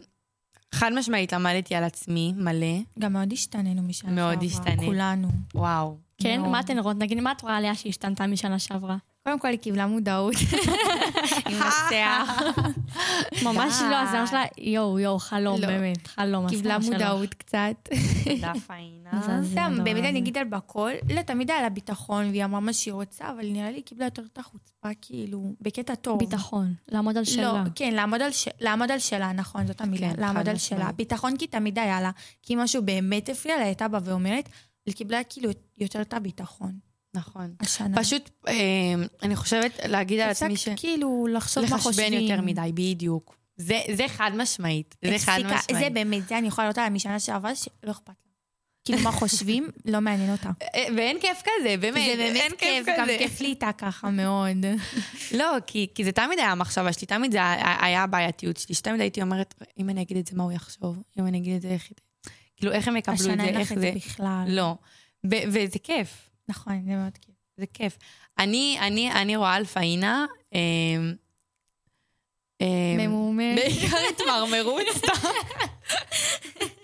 חד 0.76 0.92
משמעית 0.96 1.34
למדתי 1.34 1.76
על 1.76 1.84
עצמי 1.84 2.34
מלא. 2.38 2.78
גם 3.00 3.14
מאוד 3.14 3.34
השתננו 3.34 3.82
משנה 3.82 4.12
מאוד 4.12 4.42
שעברה, 4.42 4.48
השתנית. 4.48 4.90
כולנו. 4.90 5.28
וואו. 5.56 5.98
כן? 6.22 6.40
מאוד. 6.42 6.52
מה 6.52 6.60
אתן 6.60 6.80
רואות? 6.80 6.98
נגיד, 6.98 7.20
מה 7.20 7.32
את 7.32 7.42
רואה 7.42 7.58
עליה 7.58 7.76
שהשתנתה 7.76 8.28
משנה 8.28 8.60
שעברה? 8.60 8.98
קודם 9.28 9.40
כל 9.40 9.48
היא 9.48 9.60
קיבלה 9.60 9.88
מודעות. 9.88 10.36
עם 11.50 11.62
השיח. 11.62 12.42
ממש 13.46 13.82
לא, 13.90 13.96
הזמן 13.96 14.28
שלה, 14.28 14.46
יואו, 14.58 15.00
יואו, 15.00 15.20
חלום, 15.20 15.62
לא. 15.62 15.68
באמת, 15.68 16.08
חלום. 16.08 16.50
קיבלה 16.50 16.76
השיער. 16.76 16.94
מודעות 16.94 17.34
קצת. 17.34 17.90
תודה. 18.24 18.54
מזעזע 19.14 19.52
סתם, 19.52 19.72
הדבר 19.74 19.84
באמת. 19.84 20.04
אני 20.04 20.20
אגיד 20.20 20.38
על 20.38 20.44
בכל, 20.44 20.92
לא, 21.16 21.22
תמיד 21.22 21.52
היה 21.52 21.62
לה 21.62 21.70
ביטחון, 21.70 22.30
והיא 22.30 22.46
אמרה 22.46 22.60
מה 22.60 22.74
שהיא 22.74 22.94
רוצה, 22.94 23.30
אבל 23.30 23.46
נראה 23.52 23.70
לי 23.70 23.76
היא 23.76 23.84
קיבלה 23.84 24.06
יותר 24.06 24.22
את 24.34 24.38
החוצפה, 24.38 24.90
כאילו, 25.02 25.54
בקטע 25.62 25.96
טוב. 25.96 26.20
ביטחון, 26.20 26.74
לעמוד 26.88 27.18
על 27.18 27.24
לא, 27.24 27.34
שלה. 27.34 27.64
כן, 27.76 27.94
לעמוד 27.94 28.22
על, 28.22 28.92
על 28.92 29.00
שלה, 29.00 29.32
נכון, 29.32 29.68
זאת 29.68 29.82
המילה, 29.82 30.14
כן, 30.14 30.22
לעמוד 30.22 30.50
על 30.50 30.58
שלה. 30.58 30.92
ביטחון 30.92 31.38
כי 31.38 31.48
תמיד 31.48 31.80
היה 31.80 32.02
לה, 32.02 32.12
כי 32.44 32.56
משהו 32.56 32.84
באמת 32.84 33.30
הפריע 33.30 33.58
לה, 33.58 33.64
הייתה 33.64 33.88
באה 33.88 34.02
ואומרת, 34.04 34.50
היא 34.86 34.96
קיבלה 34.96 35.24
כאילו 35.24 35.50
יותר 35.78 36.02
את 36.02 36.14
הביטחון, 36.14 36.87
נכון. 37.14 37.56
השנה. 37.60 37.98
פשוט, 37.98 38.30
אמ, 38.48 39.04
אני 39.24 39.36
חושבת 39.36 39.80
להגיד 39.86 40.20
על 40.20 40.30
עצמי 40.30 40.58
ש... 40.58 40.68
הפסקת 40.68 40.80
כאילו 40.80 41.28
לחשוב 41.32 41.64
מה 41.70 41.78
חושבים. 41.78 42.14
לחשבן 42.14 42.22
יותר 42.22 42.42
מדי, 42.42 42.72
בדיוק. 42.74 43.38
זה, 43.58 43.80
זה 43.96 44.08
חד 44.08 44.32
משמעית. 44.36 44.96
זה 45.06 45.20
חד 45.20 45.40
משמעית. 45.46 45.84
זה 45.84 45.90
באמת, 45.90 46.28
זה 46.28 46.38
אני 46.38 46.48
יכולה 46.48 46.68
לראות 46.68 46.78
עליה 46.78 46.90
משנה 46.90 47.20
שעברה, 47.20 47.56
שלא 47.56 47.92
אכפת 47.92 48.08
לה. 48.08 48.14
כאילו, 48.86 49.00
מה 49.00 49.12
חושבים, 49.12 49.70
לא 49.86 50.02
מעניין 50.02 50.32
אותה. 50.32 50.50
אה, 50.76 50.86
ואין 50.98 51.20
כיף 51.20 51.42
כזה, 51.42 51.78
באמת. 51.78 52.18
זה 52.18 52.24
באמת 52.24 52.36
אין 52.36 52.52
כיף, 52.58 52.88
גם 52.88 53.04
כזה. 53.04 53.16
כיף 53.20 53.42
לי 53.42 53.48
איתה 53.48 53.70
ככה 53.78 54.10
מאוד. 54.20 54.66
לא, 55.32 55.56
כי, 55.68 55.88
כי 55.96 56.04
זה 56.04 56.12
תמיד 56.12 56.40
היה 56.40 56.52
המחשבה 56.52 56.94
שלי, 56.94 57.08
תמיד 57.08 57.32
זה 57.32 57.38
היה, 57.82 58.04
הבעייתיות 58.04 58.58
שלי, 58.58 58.76
שתמיד 58.76 59.02
הייתי 59.02 59.22
אומרת, 59.22 59.54
אם 59.80 59.90
אני 59.90 60.02
אגיד 60.02 60.18
את 60.18 60.28
זה, 60.28 60.36
מה 60.36 60.44
הוא 60.44 60.52
יחשוב? 60.52 61.04
אם 61.20 61.28
אני 61.28 61.38
אגיד 61.38 61.56
את 61.56 61.62
זה, 61.62 61.68
איך... 61.68 61.92
כאילו, 62.58 62.72
איך 62.72 62.88
הם 62.88 62.98
יקבלו 62.98 63.18
את 63.18 63.22
זה, 63.22 63.30
השנה 63.32 63.46
אין 63.46 63.58
איך 63.58 63.72
לך 63.72 63.78
את 63.78 63.82
זה 63.82 63.92
זה... 63.94 63.96
בכלל. 63.96 64.46
לא. 64.48 64.76
וזה 65.26 65.80
כיף, 65.84 66.27
נכון, 66.50 66.82
זה 66.86 66.96
מאוד 66.96 67.18
כיף. 67.22 67.36
זה 67.58 67.66
כיף. 67.74 67.98
אני, 68.40 68.78
אני, 68.82 69.12
אני 69.12 69.36
רואה 69.36 69.54
על 69.54 69.66
פאינה, 69.66 70.26
אמ, 70.54 71.14
אמ, 72.62 72.98
ממומן. 72.98 73.56
בעיקר 73.56 73.98
התמרמרות 74.10 74.84
סתם. 74.96 75.28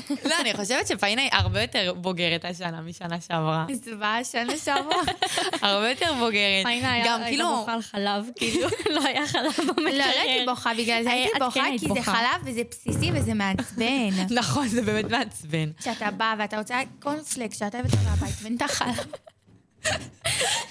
לא, 0.30 0.34
אני 0.40 0.54
חושבת 0.54 0.86
שפאינה 0.86 1.22
היא 1.22 1.30
הרבה 1.32 1.62
יותר 1.62 1.94
בוגרת 1.96 2.44
השנה 2.44 2.80
משנה 2.80 3.20
שעברה. 3.20 3.66
זוועה 3.84 4.24
שנה 4.24 4.56
שעברה. 4.64 5.02
הרבה 5.62 5.90
יותר 5.90 6.12
בוגרת. 6.18 6.66
היה 6.66 7.02
גם 7.04 7.20
הייתה 7.22 7.28
כאילו... 7.28 7.56
בוכה 7.56 7.74
על 7.74 7.82
חלב, 7.82 8.24
כאילו, 8.36 8.68
לא 8.94 9.00
היה 9.06 9.26
חלב 9.26 9.52
במקרר. 9.66 9.84
לא, 9.84 9.98
לא 9.98 10.20
הייתי 10.20 10.46
בוכה 10.46 10.70
בגלל 10.74 11.02
זה, 11.02 11.08
אה, 11.08 11.14
הייתי 11.14 11.36
את 11.36 11.42
בוכה 11.42 11.60
כן 11.60 11.76
כי 11.78 11.88
זה. 11.94 12.02
חלב 12.02 12.40
וזה 12.44 12.62
בסיסי 12.70 13.10
וזה 13.14 13.34
מעצבן. 13.34 14.10
נכון, 14.30 14.68
זה 14.68 14.82
באמת 14.82 15.10
מעצבן. 15.10 15.70
כשאתה 15.78 16.10
בא 16.10 16.34
ואתה 16.38 16.58
רוצה 16.58 16.80
קורנפלקס, 17.02 17.58
שאתה 17.58 17.78
הבאת 17.78 17.94
מהבית, 18.04 18.34
ואין 18.42 18.56
את 18.56 18.62
החלב. 18.62 18.94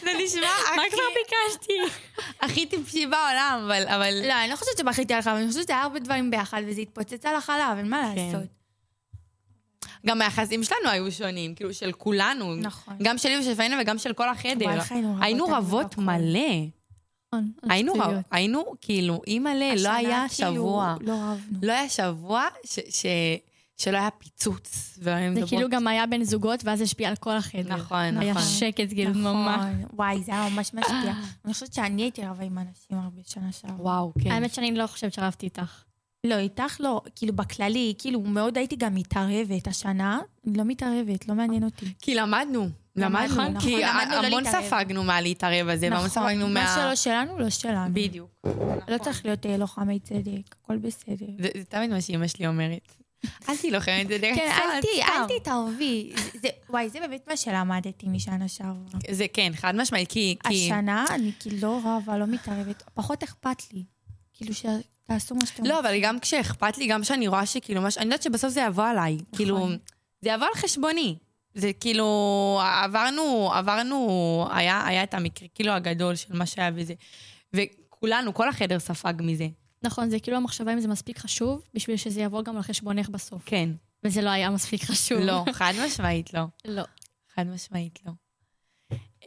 זה 0.02 0.10
נשמע 0.24 0.42
מה 0.76 0.82
הכי- 0.82 0.92
כבר 0.92 1.04
ביקשתי? 1.16 1.74
הכי 2.42 2.66
טיפשי 2.66 3.06
בעולם, 3.06 3.62
אבל... 3.66 3.84
אבל... 3.88 4.14
לא, 4.28 4.34
אני 4.34 4.50
לא 4.52 4.56
חושבת 4.56 4.78
שבכיתי 4.78 5.14
על 5.14 5.22
חלב, 5.22 5.36
אני 5.36 5.48
חושבת 5.48 5.64
שזה 5.64 5.74
היה 5.74 5.82
הרבה 5.82 6.00
דברים 6.00 6.32
ביחד, 6.32 6.62
וזה 6.68 6.82
התפוצץ 6.82 7.26
על 7.26 7.36
החלב, 7.36 7.78
אין 7.78 7.90
מה 7.90 8.12
כן. 8.16 8.22
לעשות. 8.34 8.61
גם 10.06 10.22
היחסים 10.22 10.64
שלנו 10.64 10.90
היו 10.90 11.12
שונים, 11.12 11.56
כאילו 11.56 11.74
של 11.74 11.92
כולנו. 11.92 12.56
נכון. 12.56 12.94
גם 13.04 13.18
שלי 13.18 13.40
ושל 13.40 13.56
פאינה 13.56 13.76
וגם 13.82 13.98
של 13.98 14.14
כל 14.14 14.30
החדר. 14.30 14.80
היינו 15.22 15.46
רבות. 15.46 15.98
מלא. 15.98 16.40
נכון, 17.34 17.52
היינו, 17.70 17.94
היינו 18.32 18.66
כאילו, 18.82 19.22
אימא'לה, 19.28 19.76
לא 19.76 19.90
היה 19.90 20.26
כאילו 20.36 20.54
שבוע. 20.54 20.96
לא 21.02 21.14
רבנו. 21.14 21.60
לא 21.62 21.72
היה 21.72 21.90
שבוע 21.90 22.48
שלא 23.78 23.98
היה 23.98 24.10
פיצוץ. 24.12 24.98
זה. 25.02 25.30
כאילו 25.48 25.70
גם 25.70 25.88
היה 25.88 26.06
בין 26.06 26.24
זוגות, 26.24 26.66
ואז 26.66 26.82
השפיע 26.82 27.10
על 27.10 27.16
כל 27.16 27.32
החדר. 27.32 27.76
נכון, 27.76 28.18
היה 28.18 28.32
נכון. 28.34 28.44
שקט, 28.44 28.90
כאילו, 28.90 29.14
ממש. 29.14 29.58
נכון. 29.58 29.86
וואי, 29.94 30.24
זה 30.24 30.32
היה 30.32 30.50
ממש 30.50 30.74
משפיע. 30.74 31.14
אני 31.46 31.54
חושבת 31.54 31.74
שאני 31.74 32.02
הייתי 32.02 32.26
רבה 32.26 32.44
עם 32.44 32.58
אנשים 32.58 32.98
הרבה 32.98 33.22
שנה 33.28 33.52
שעברה. 33.52 33.82
וואו, 33.82 34.14
כן. 34.24 34.32
האמת 34.32 34.54
שאני 34.54 34.76
לא 34.76 34.88
חושבת 34.88 35.14
שרבתי 35.14 35.46
איתך. 35.46 35.84
לא, 36.26 36.38
איתך 36.38 36.78
לא, 36.80 37.02
כאילו 37.16 37.34
בכללי, 37.36 37.94
כאילו 37.98 38.22
מאוד 38.22 38.58
הייתי 38.58 38.76
גם 38.76 38.96
מתערבת. 38.96 39.68
השנה, 39.68 40.20
אני 40.48 40.58
לא 40.58 40.64
מתערבת, 40.64 41.28
לא 41.28 41.36
מעניין 41.36 41.64
אותי. 41.64 41.86
כי 42.02 42.16
למדנו. 42.16 42.70
למדנו, 42.96 43.28
נכון, 43.36 43.60
כי 43.60 43.76
למדנו 43.82 44.12
לא 44.22 44.28
המון 44.28 44.44
להתערב. 44.44 44.66
ספגנו 44.68 45.04
מהלהתערב 45.04 45.68
הזה, 45.68 45.88
והמון 45.92 46.10
ספגנו 46.10 46.48
מה 46.48 46.54
מה... 46.54 46.76
שלא 46.76 46.96
שלנו, 46.96 47.40
לא 47.40 47.50
שלנו. 47.50 47.94
בדיוק. 47.94 48.30
לא 48.88 48.98
צריך 48.98 49.26
להיות 49.26 49.46
אה, 49.46 49.58
לוחמי 49.58 50.00
צדק, 50.00 50.56
הכל 50.64 50.78
בסדר. 50.78 51.26
זה 51.40 51.50
זה 51.58 51.64
תמיד 51.64 51.90
מה 51.90 52.02
שאימא 52.02 52.28
שלי 52.28 52.48
אומרת. 52.48 52.96
אל 53.50 53.58
תהיי 53.58 53.72
לוחמת, 53.72 54.08
די 54.08 54.20
כן, 54.36 54.52
אל 54.52 54.82
תהיי. 54.82 55.04
אל 55.04 55.40
תתערבי. 55.40 56.12
זה- 56.16 56.40
זה- 56.42 56.48
וואי, 56.70 56.90
זה 56.90 57.00
באמת 57.00 57.28
מה 57.28 57.38
שלמדתי 57.38 58.08
משנה 58.10 58.48
שעברה. 58.48 59.00
זה 59.12 59.26
כן, 59.34 59.52
חד 59.56 59.76
משמעית. 59.76 60.10
כי- 60.12 60.38
השנה 60.46 61.06
אני 61.10 61.32
כאילו 61.40 61.58
לא 61.62 61.80
רבה, 61.86 62.18
לא 62.18 62.28
מתערבת, 62.28 62.84
פחות 62.94 63.24
אכפת 63.24 63.74
לי. 63.74 63.84
כאילו 64.34 64.54
שתעשו 65.04 65.36
מה 65.36 65.46
שאתם 65.46 65.66
לא, 65.66 65.80
אבל 65.80 66.00
גם 66.02 66.20
כשאכפת 66.20 66.78
לי, 66.78 66.88
גם 66.88 67.02
כשאני 67.02 67.28
רואה 67.28 67.46
שכאילו, 67.46 67.82
מש... 67.82 67.98
אני 67.98 68.06
יודעת 68.06 68.22
שבסוף 68.22 68.50
זה 68.50 68.62
יבוא 68.62 68.84
עליי. 68.84 69.18
כאילו, 69.36 69.68
זה 70.22 70.30
יבוא 70.30 70.48
על 70.48 70.54
חשבוני. 70.56 71.16
זה 71.54 71.72
כאילו, 71.80 72.60
עברנו, 72.84 73.50
עברנו, 73.54 74.48
היה, 74.52 74.88
היה 74.88 75.04
את 75.04 75.14
המקרה 75.14 75.48
כאילו 75.56 75.72
הגדול 75.72 76.16
של 76.16 76.34
מה 76.34 76.46
שהיה 76.46 76.72
וזה. 76.76 76.94
וכולנו, 77.54 78.34
כל 78.34 78.50
החדר 78.50 78.80
ספג 78.80 79.14
מזה. 79.20 79.48
נכון, 79.84 80.10
זה 80.10 80.20
כאילו 80.20 80.38
המחשבה 80.38 80.74
אם 80.74 80.80
זה 80.80 80.88
מספיק 80.88 81.18
חשוב, 81.18 81.62
בשביל 81.74 81.98
שזה 81.98 82.22
יבוא 82.22 82.44
גם 82.44 82.58
על 82.58 82.62
חשבונך 82.64 83.10
בסוף. 83.10 83.42
כן. 83.46 83.70
וזה 84.04 84.22
לא 84.22 84.30
היה 84.30 84.50
מספיק 84.50 84.84
חשוב. 84.84 85.20
לא, 85.20 85.44
חד 85.54 85.74
משמעית 85.86 86.34
לא. 86.34 86.42
לא. 86.66 86.84
חד 87.36 87.48
משמעית 87.48 88.00
לא. 88.06 88.12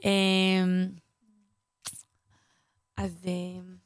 אמ, 0.05 0.89
אז 2.97 3.13
אמ, 3.27 3.77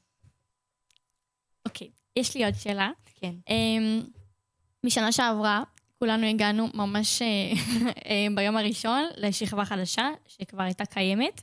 יש 2.18 2.36
לי 2.36 2.44
עוד 2.44 2.54
שאלה. 2.54 2.90
כן. 3.14 3.34
אמ, 3.48 4.02
משנה 4.84 5.12
שעברה, 5.12 5.62
כולנו 5.98 6.26
הגענו 6.26 6.68
ממש 6.74 7.22
אה, 7.22 7.26
אה, 8.10 8.26
ביום 8.34 8.56
הראשון 8.56 9.04
לשכבה 9.16 9.64
חדשה, 9.64 10.08
שכבר 10.28 10.62
הייתה 10.62 10.84
קיימת, 10.84 11.42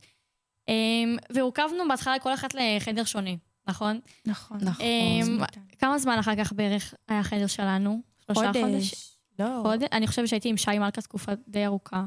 אמ, 0.67 1.17
והורכבנו 1.29 1.83
בהתחלה 1.89 2.19
כל 2.19 2.33
אחת 2.33 2.53
לחדר 2.53 3.03
שונה, 3.03 3.31
נכון? 3.67 3.99
נכון. 4.25 4.57
נכון. 4.61 4.85
אמ, 4.85 5.39
כמה 5.79 5.99
זמן 5.99 6.17
אחר 6.19 6.35
כך 6.35 6.53
בערך 6.53 6.93
היה 7.07 7.19
החדר 7.19 7.47
שלנו? 7.47 8.01
שלושה 8.25 8.51
חודש? 8.53 8.63
חודש. 8.63 9.17
לא. 9.39 9.59
חודש? 9.61 9.87
אני 9.91 10.07
חושבת 10.07 10.27
שהייתי 10.27 10.49
עם 10.49 10.57
שי 10.57 10.79
מלכה 10.79 11.01
תקופה 11.01 11.31
די 11.47 11.65
ארוכה 11.65 12.03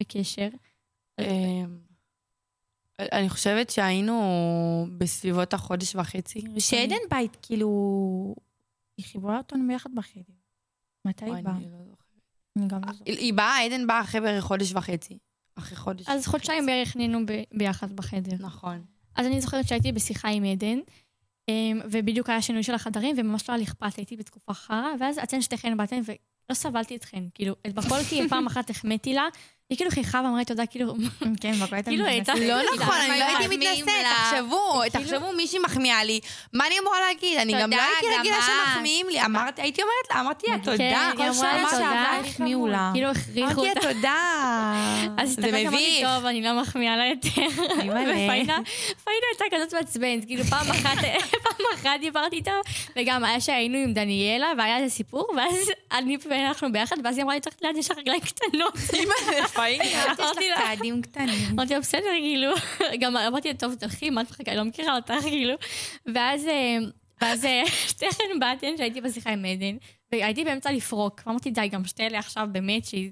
בקשר. 0.00 0.48
אני 3.00 3.28
חושבת 3.28 3.70
שהיינו 3.70 4.16
בסביבות 4.98 5.54
החודש 5.54 5.94
וחצי. 5.96 6.44
שעדן 6.58 6.96
בית, 7.10 7.36
כאילו... 7.42 8.34
היא 8.96 9.06
חיברה 9.06 9.38
אותנו 9.38 9.68
ביחד 9.68 9.90
בחדר. 9.94 10.22
מתי 11.04 11.24
היא 11.24 11.32
באה? 11.44 11.56
אני 11.56 11.64
לא. 11.70 11.78
אני 12.58 12.68
גם 12.68 12.80
לא 12.86 12.92
זוכרת. 12.92 13.06
היא 13.06 13.34
באה, 13.34 13.64
עדן 13.64 13.86
באה 13.86 14.00
אחרי 14.00 14.20
בערך 14.20 14.44
חודש 14.44 14.72
וחצי. 14.72 15.18
אחרי 15.54 15.76
חודש. 15.76 16.08
אז 16.08 16.26
חודשיים 16.26 16.64
וחצי. 16.64 16.72
בערך 16.72 16.96
נהיינו 16.96 17.26
ב- 17.26 17.42
ביחד 17.58 17.92
בחדר. 17.92 18.36
נכון. 18.40 18.84
אז 19.16 19.26
אני 19.26 19.40
זוכרת 19.40 19.68
שהייתי 19.68 19.92
בשיחה 19.92 20.28
עם 20.28 20.44
עדן, 20.44 20.78
אמ, 21.48 21.80
ובדיוק 21.90 22.28
היה 22.30 22.42
שינוי 22.42 22.62
של 22.62 22.74
החדרים, 22.74 23.16
וממש 23.18 23.48
לא 23.48 23.54
היה 23.54 23.58
לי 23.58 23.64
אכפת, 23.64 23.96
הייתי 23.96 24.16
בתקופה 24.16 24.54
חרא, 24.54 24.86
ואז 25.00 25.18
אתן 25.18 25.42
שתיכן 25.42 25.76
באתן, 25.76 26.00
ולא 26.04 26.54
סבלתי 26.54 26.96
אתכן. 26.96 27.24
כאילו, 27.34 27.54
את 27.66 27.74
בכל 27.74 27.98
כי 28.08 28.28
פעם 28.28 28.46
אחת 28.46 28.70
החמאתי 28.70 29.14
לה, 29.14 29.22
היא 29.70 29.76
כאילו 29.78 29.90
חייכה 29.90 30.20
ואמרה 30.24 30.38
לי 30.38 30.44
תודה, 30.44 30.66
כאילו, 30.66 30.94
כן, 31.40 31.52
בכל 31.52 31.74
הייתה 31.74 31.90
כאילו, 31.90 32.04
הייתה- 32.06 32.34
לא 32.34 32.56
נכון, 32.76 32.94
אני 33.10 33.18
לא 33.18 33.24
הייתי 33.24 33.56
מתנשאת? 33.56 33.84
תחשבו, 34.30 34.80
כאילו- 34.90 35.04
תחשבו, 35.04 35.32
מישהי 35.32 35.58
מחמיאה 35.58 36.04
לי, 36.04 36.20
מה 36.52 36.66
אני 36.66 36.74
אמורה 36.78 37.00
להגיד? 37.00 37.38
אני 37.38 37.52
גם 37.62 37.70
לא 37.70 37.76
הייתי 37.76 38.18
רגילה. 38.20 38.36
שמחמיאים 38.42 39.06
לי, 39.08 39.24
אמרתי, 39.24 39.62
הייתי 39.62 39.82
אומרת 39.82 40.14
לה, 40.14 40.20
אמרתי 40.20 40.46
לה, 40.50 40.58
תודה. 40.58 40.76
כן, 40.76 40.84
היא 41.18 41.28
אמרה 41.30 41.52
לה 41.52 41.60
אמרתי 41.60 41.74
תודה, 41.76 41.90
לה, 41.90 42.20
החמיאו 42.28 42.66
לה. 42.66 42.90
כאילו 42.94 43.08
הכריחו 43.08 43.40
אמרתי 43.62 43.68
אותה. 43.68 43.88
לה 43.88 43.94
תודה. 43.94 44.14
אז 45.22 45.34
זה 45.40 45.48
אמרתי, 45.48 45.66
מביך. 45.68 46.06
טוב, 46.06 46.26
אני 46.26 46.42
לא 46.42 46.60
מחמיאה 46.60 46.96
לה 46.96 47.06
יותר. 47.06 47.62
ופיינה 47.78 48.58
פיינה 49.04 49.26
הייתה 49.32 49.56
כזאת 49.56 49.74
מעצבנת, 49.74 50.24
כאילו 50.26 50.44
פעם 50.44 50.70
אחת, 50.70 50.98
פעם 51.44 51.66
אחת 51.74 52.00
דיברתי 52.00 52.36
איתה, 52.36 52.52
וגם 52.96 53.24
היה 53.24 53.40
שהיינו 53.40 53.78
עם 53.78 53.92
דניאלה, 53.92 54.52
והיה 54.58 54.76
איזה 54.78 54.94
סיפור, 54.94 55.28
ואז 55.36 55.54
אני 55.92 56.16
ואנחנו 56.30 56.72
ביחד, 56.72 56.96
ואז 57.04 57.16
היא 57.16 57.24
אמרה 57.24 57.34
לי, 57.34 57.40
צריך 57.40 57.56
ליד 57.62 57.76
יש 57.76 57.90
לך 57.90 57.98
רגליים 57.98 58.20
קטנות. 58.20 58.74
פאינה. 59.58 60.04
אמרתי 60.18 60.48
לה, 60.50 60.56
צעדים 60.58 61.02
קטנים. 61.02 61.48
אמרתי 61.52 61.74
לה, 61.74 61.80
בסדר, 61.80 62.10
כאילו, 62.18 62.52
גם 63.00 63.16
אמרתי 63.16 63.48
לה, 63.48 63.54
טוב, 63.54 63.74
תלכי, 63.74 64.10
מה 64.10 64.20
את 64.20 64.30
מחכה, 64.30 64.50
אני 64.50 64.58
לא 64.58 64.64
מכירה 64.64 64.96
אותך, 64.96 65.14
כאילו. 65.30 65.54
ואז, 66.14 66.46
אה, 66.46 66.76
ואז 67.20 67.44
אה, 67.44 67.62
שתיכן 67.88 68.24
באתן, 68.40 68.76
שהייתי 68.76 69.00
בשיחה 69.00 69.30
עם 69.30 69.44
עדן, 69.44 69.76
והייתי 70.12 70.44
באמצע 70.44 70.72
לפרוק, 70.72 71.20
ואמרתי, 71.26 71.50
די, 71.50 71.68
גם 71.68 71.84
שתי 71.84 72.06
אלה 72.06 72.18
עכשיו, 72.18 72.48
באמת, 72.52 72.84
שהיא... 72.84 73.10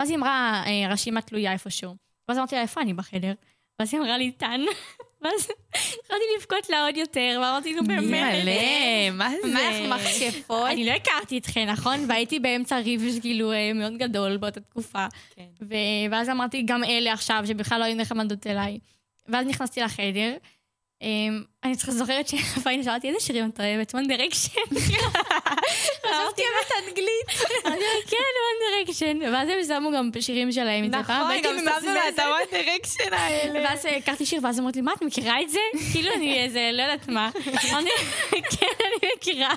ואז 0.00 0.10
היא 0.10 0.18
אמרה, 0.18 0.62
אה, 0.66 0.92
רשימה 0.92 1.20
תלויה 1.20 1.52
איפשהו. 1.52 1.94
ואז 2.28 2.38
אמרתי 2.38 2.54
לה, 2.54 2.62
איפה 2.62 2.80
אני 2.80 2.94
בחדר? 2.94 3.32
ואז 3.78 3.94
היא 3.94 4.00
אמרה 4.00 4.18
לי, 4.18 4.32
טן. 4.32 4.60
ואז 5.26 5.48
התחלתי 6.00 6.24
לבכות 6.38 6.70
לה 6.70 6.84
עוד 6.86 6.96
יותר, 6.96 7.40
ואמרתי, 7.42 7.74
נו 7.74 7.84
באמת. 7.84 8.02
אימא'לה, 8.02 9.10
מה 9.12 9.30
זה? 9.42 9.48
מה 9.48 9.68
אנחנו 9.68 9.88
מכשפות? 9.88 10.66
אני 10.66 10.86
לא 10.86 10.92
הכרתי 10.92 11.38
אתכן, 11.38 11.70
נכון? 11.70 12.04
והייתי 12.08 12.38
באמצע 12.38 12.78
ריב 12.78 13.02
כאילו 13.20 13.52
אה, 13.52 13.72
מאוד 13.74 13.96
גדול 13.96 14.36
באותה 14.36 14.60
תקופה. 14.60 15.06
כן. 15.36 15.66
ואז 16.10 16.28
אמרתי, 16.28 16.62
גם 16.62 16.84
אלה 16.84 17.12
עכשיו, 17.12 17.44
שבכלל 17.46 17.78
לא 17.78 17.84
היו 17.84 17.96
נחמדות 17.96 18.46
אליי. 18.46 18.78
ואז 19.28 19.46
נכנסתי 19.46 19.80
לחדר. 19.80 20.36
אמ, 21.02 21.42
אני 21.64 21.76
צריכה 21.76 21.92
זוכרת 21.92 22.28
שפעמים 22.28 22.82
שאלתי 22.82 23.08
איזה 23.08 23.20
שירים 23.20 23.50
את 23.50 23.60
אוהבת? 23.60 23.94
one 23.94 24.08
direction. 24.08 24.74
חשבתי 26.06 26.42
אוהבת 26.42 26.72
אנגלית. 26.88 27.26
כן, 28.10 28.16
one 28.46 28.88
direction. 28.88 29.32
ואז 29.32 29.48
הם 29.48 29.58
שמו 29.68 29.90
גם 29.92 30.10
שירים 30.20 30.52
שלהם 30.52 30.84
מדי 30.84 30.98
פעם. 31.06 31.22
נכון, 31.22 31.42
גם 31.42 31.58
שמנו 31.58 31.94
לה 31.94 32.08
את. 32.08 32.18
הוואן 32.18 32.40
דירקשן 32.50 33.12
האלה. 33.12 33.60
ואז 33.68 33.86
אה, 33.86 33.96
הכרתי 33.96 34.26
שיר, 34.26 34.40
ואז 34.42 34.60
אמרתי 34.60 34.78
לי, 34.78 34.82
מה, 34.82 34.92
את 34.92 35.02
מכירה 35.02 35.40
את 35.42 35.50
זה? 35.50 35.60
כאילו 35.92 36.12
אני 36.14 36.44
איזה, 36.44 36.70
לא 36.72 36.82
יודעת 36.82 37.08
מה. 37.08 37.30
כן, 38.50 38.66
אני 38.80 39.10
מכירה. 39.16 39.54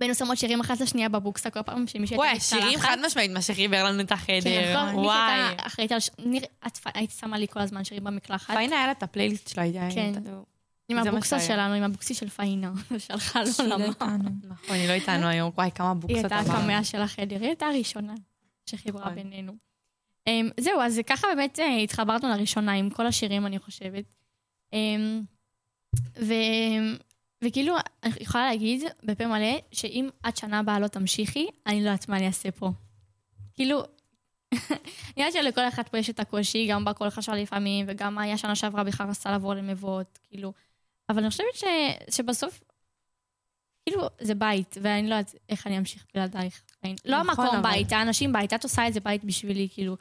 והיינו 0.00 0.14
שמות 0.14 0.38
שירים 0.38 0.60
אחת 0.60 0.80
לשנייה 0.80 1.08
בבוקסה 1.08 1.50
כל 1.50 1.62
פעם 1.62 1.86
שמישהי 1.86 2.16
וואי, 2.16 2.28
הייתה 2.28 2.44
השירים 2.44 2.68
מתקלחת. 2.68 2.88
חד 2.88 2.96
משמעית 3.06 3.30
מה 3.30 3.42
שחיבר 3.42 3.84
לנו 3.84 4.00
את 4.00 4.08
כן, 4.08 4.14
החדר. 4.14 4.74
נכון, 4.74 4.86
מישהי 4.88 5.04
וואי. 5.04 5.32
הייתה 5.32 5.66
אחראית 5.66 5.92
על... 5.92 6.00
ש- 6.00 6.10
ניר, 6.18 6.42
את 6.66 6.78
היית 6.94 7.10
שמה 7.10 7.38
לי 7.38 7.46
כל 7.48 7.60
הזמן 7.60 7.84
שירים 7.84 8.04
במקלחת. 8.04 8.54
פאינה 8.54 8.76
היה 8.76 8.86
לה 8.86 8.92
את 8.92 9.02
הפלייליסט 9.02 9.48
שלה, 9.48 9.62
הייתה... 9.62 9.88
כן. 9.94 10.12
עם 10.88 10.98
הבוקסה. 10.98 11.40
שלנו, 11.40 11.74
עם 11.74 11.82
הבוקסי 11.82 12.14
של 12.14 12.28
פאינה, 12.28 12.72
שהלכה 12.98 13.40
לעולמה. 13.42 14.16
נכון, 14.44 14.76
היא 14.76 14.88
לא 14.88 14.92
איתנו 14.92 15.26
היום. 15.26 15.50
וואי, 15.54 15.70
כמה 15.74 15.88
היא 15.88 15.94
בוקסות 15.96 16.18
הייתה 16.18 16.38
עברנו. 16.38 16.58
הקמע 16.58 16.84
של 16.84 17.00
החדר, 17.00 17.36
היא 17.40 17.46
הייתה 17.46 17.66
הראשונה 17.66 18.14
שחיברה 18.66 19.02
נכון. 19.02 19.14
בינינו. 19.14 19.52
אמ, 20.26 20.48
זהו, 20.60 20.80
אז 20.80 21.00
ככה 21.06 21.26
באמת 21.34 21.60
אה, 21.60 21.76
התחברנו 21.76 22.28
לראשונה 22.28 22.72
עם 22.72 22.90
כל 22.90 23.06
השירים, 23.06 23.46
אני 23.46 23.58
חושבת. 23.58 24.04
וכאילו, 27.44 27.74
אני 28.02 28.12
יכולה 28.20 28.46
להגיד 28.46 28.82
בפה 29.02 29.26
מלא, 29.26 29.58
שאם 29.72 30.08
עד 30.22 30.36
שנה 30.36 30.58
הבאה 30.58 30.78
לא 30.80 30.86
תמשיכי, 30.88 31.46
אני 31.66 31.84
לא 31.84 31.88
יודעת 31.88 32.08
מה 32.08 32.16
אני 32.16 32.26
אעשה 32.26 32.50
פה. 32.50 32.70
כאילו, 33.54 33.82
נראה 35.16 35.32
שלכל 35.32 35.68
אחד 35.68 35.88
פה 35.88 35.98
יש 35.98 36.10
את 36.10 36.20
הקושי, 36.20 36.66
גם 36.66 36.84
בקול 36.84 37.10
חשב 37.10 37.32
לפעמים, 37.32 37.86
וגם 37.88 38.18
היה 38.18 38.38
שנה 38.38 38.54
שעברה 38.54 38.84
בכלל 38.84 39.08
רצתה 39.08 39.30
לעבור 39.30 39.54
למבואות, 39.54 40.18
כאילו. 40.28 40.52
אבל 41.08 41.18
אני 41.18 41.30
חושבת 41.30 41.54
ש, 41.54 41.64
שבסוף, 42.16 42.60
כאילו, 43.86 44.02
זה 44.20 44.34
בית, 44.34 44.76
ואני 44.82 45.08
לא 45.08 45.14
יודעת 45.14 45.34
איך 45.48 45.66
אני 45.66 45.78
אמשיך 45.78 46.06
בלעדייך. 46.14 46.62
לא 47.04 47.22
נכון, 47.22 47.44
המקום 47.46 47.46
אבל- 47.46 47.62
בית, 47.70 47.92
האנשים 47.92 48.32
בית, 48.32 48.52
את 48.52 48.64
עושה 48.64 48.88
את 48.88 48.92
זה 48.94 49.00
בית 49.00 49.24
בשבילי, 49.24 49.68
כאילו. 49.72 49.96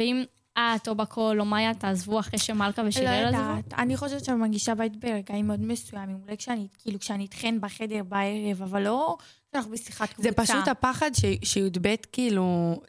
ואם 0.00 0.24
את 0.58 0.88
או 0.88 0.94
בקול 0.94 1.40
או 1.40 1.44
מאיה 1.44 1.74
תעזבו 1.74 2.20
אחרי 2.20 2.38
שמלכה 2.38 2.82
לא 2.82 2.88
ושיראל 2.88 3.24
עזבו, 3.24 3.38
יודעת, 3.42 3.74
אני 3.74 3.96
חושבת 3.96 4.24
שאני 4.24 4.36
מרגישה 4.36 4.74
בית 4.74 4.96
ברגעים 4.96 5.46
מאוד 5.46 5.60
מסוימים, 5.60 6.18
אולי 6.24 6.36
כשאני, 6.36 6.66
כאילו, 6.78 6.98
כשאני 6.98 7.22
איתכן 7.22 7.54
בחדר 7.60 8.02
בערב, 8.08 8.62
אבל 8.62 8.82
לא 8.82 9.16
כשאנחנו 9.50 9.70
בשיחת 9.72 10.08
קבוצה. 10.12 10.22
זה 10.28 10.36
פשוט 10.36 10.68
הפחד 10.68 11.10
ש- 11.14 11.24
שי"ב 11.52 11.94
כאילו, 12.12 12.80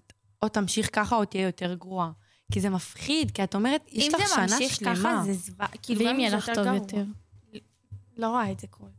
או 0.41 0.49
תמשיך 0.49 0.89
ככה 0.93 1.15
או 1.15 1.25
תהיה 1.25 1.45
יותר 1.45 1.73
גרועה. 1.73 2.11
כי 2.51 2.59
זה 2.61 2.69
מפחיד, 2.69 3.31
כי 3.31 3.43
את 3.43 3.55
אומרת, 3.55 3.81
יש 3.91 4.07
אם 4.07 4.11
לך 4.19 4.27
זה 4.27 4.33
שנה 4.35 4.45
ממשיך 4.59 4.75
שלמה. 4.75 4.95
ככה, 4.95 5.21
זה 5.25 5.33
זוועה. 5.33 5.67
כאילו, 5.81 5.99
ואם 6.01 6.07
אם 6.09 6.19
יהיה 6.19 6.29
זה 6.29 6.35
לך 6.37 6.51
טוב. 6.55 6.65
יותר. 6.67 7.03
לא 8.17 8.27
רואה 8.27 8.51
את 8.51 8.59
זה 8.59 8.67
קורה. 8.67 8.89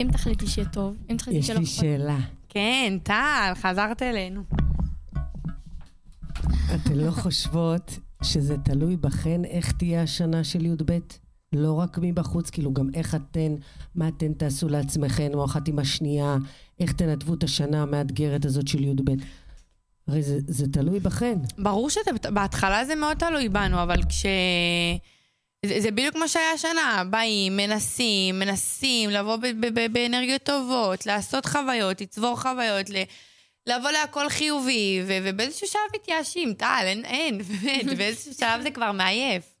אם 0.00 0.08
תחליטי 0.12 0.46
שיהיה 0.46 0.68
טוב, 0.68 0.96
אם 1.10 1.16
תחליטי 1.16 1.38
יש 1.38 1.46
שלא 1.46 1.56
לי 1.58 1.64
אכפת. 1.64 1.74
שאלה. 1.80 2.16
כן, 2.48 2.98
טל, 3.02 3.52
חזרת 3.54 4.02
אלינו. 4.02 4.42
אתן 6.74 6.94
לא 6.94 7.10
חושבות 7.10 7.98
שזה 8.22 8.56
תלוי 8.56 8.96
בכן 8.96 9.44
איך 9.44 9.72
תהיה 9.72 10.02
השנה 10.02 10.44
של 10.44 10.66
י"ב? 10.66 10.98
לא 11.52 11.72
רק 11.72 11.98
מבחוץ, 12.02 12.50
כאילו 12.50 12.72
גם 12.72 12.88
איך 12.94 13.14
אתן, 13.14 13.54
מה 13.94 14.08
אתן 14.08 14.32
תעשו 14.32 14.68
לעצמכן, 14.68 15.34
או 15.34 15.44
אחת 15.44 15.68
עם 15.68 15.78
השנייה, 15.78 16.36
איך 16.80 16.92
תנתבו 16.92 17.34
את 17.34 17.42
השנה 17.42 17.82
המאתגרת 17.82 18.44
הזאת 18.44 18.68
של 18.68 18.84
י"ב. 18.84 19.10
הרי 20.08 20.22
זה, 20.22 20.38
זה 20.48 20.72
תלוי 20.72 21.00
בכן. 21.00 21.38
ברור 21.58 21.90
שבהתחלה 21.90 22.84
זה 22.84 22.94
מאוד 22.94 23.16
תלוי 23.16 23.48
בנו, 23.48 23.82
אבל 23.82 24.02
כש... 24.08 24.26
זה, 25.66 25.80
זה 25.80 25.90
בדיוק 25.90 26.14
כמו 26.14 26.28
שהיה 26.28 26.52
השנה, 26.54 27.02
באים, 27.10 27.56
מנסים, 27.56 28.38
מנסים 28.38 29.10
לבוא 29.10 29.36
באנרגיות 29.92 30.42
טובות, 30.42 31.06
לעשות 31.06 31.46
חוויות, 31.46 32.00
לצבור 32.00 32.40
חוויות, 32.40 32.90
ל... 32.90 32.96
לבוא 33.68 33.90
להכל 33.90 34.28
חיובי, 34.28 35.02
ו- 35.06 35.18
ובאיזשהו 35.24 35.66
שלב 35.66 36.00
מתייאשים, 36.00 36.54
טל, 36.54 36.82
אין, 36.82 37.04
אין, 37.04 37.38
באמת, 37.42 37.98
באיזשהו 37.98 38.34
שלב 38.34 38.62
זה 38.62 38.70
כבר 38.70 38.92
מעייף. 38.92 39.54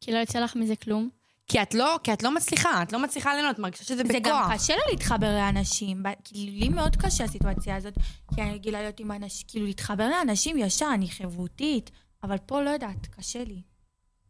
כי 0.00 0.12
לא 0.12 0.18
יוצא 0.18 0.40
לך 0.40 0.56
מזה 0.56 0.76
כלום. 0.76 1.08
כי 1.46 1.62
את 1.62 1.74
לא, 1.74 1.98
כי 2.02 2.12
את 2.12 2.22
לא 2.22 2.34
מצליחה, 2.34 2.82
את 2.82 2.92
לא 2.92 3.02
מצליחה 3.02 3.34
ליהנות, 3.34 3.58
מרגישה 3.58 3.84
שזה 3.84 4.02
זה 4.06 4.18
גם 4.22 4.42
בכוח. 4.42 4.54
קשה 4.54 4.76
לה 4.76 4.82
להתחבר 4.90 5.34
לאנשים. 5.34 6.02
כאילו, 6.24 6.52
לי 6.52 6.68
מאוד 6.68 6.96
קשה 6.96 7.24
הסיטואציה 7.24 7.76
הזאת, 7.76 7.94
כי 8.34 8.42
אני 8.42 8.54
רגילה 8.54 8.82
להיות 8.82 9.00
עם 9.00 9.12
אנשים, 9.12 9.46
כאילו, 9.48 9.66
להתחבר 9.66 10.08
לאנשים 10.08 10.58
ישר, 10.58 10.88
אני 10.94 11.08
חברותית, 11.08 11.90
אבל 12.22 12.36
פה 12.46 12.62
לא 12.62 12.70
יודעת, 12.70 13.06
קשה 13.06 13.44
לי. 13.44 13.62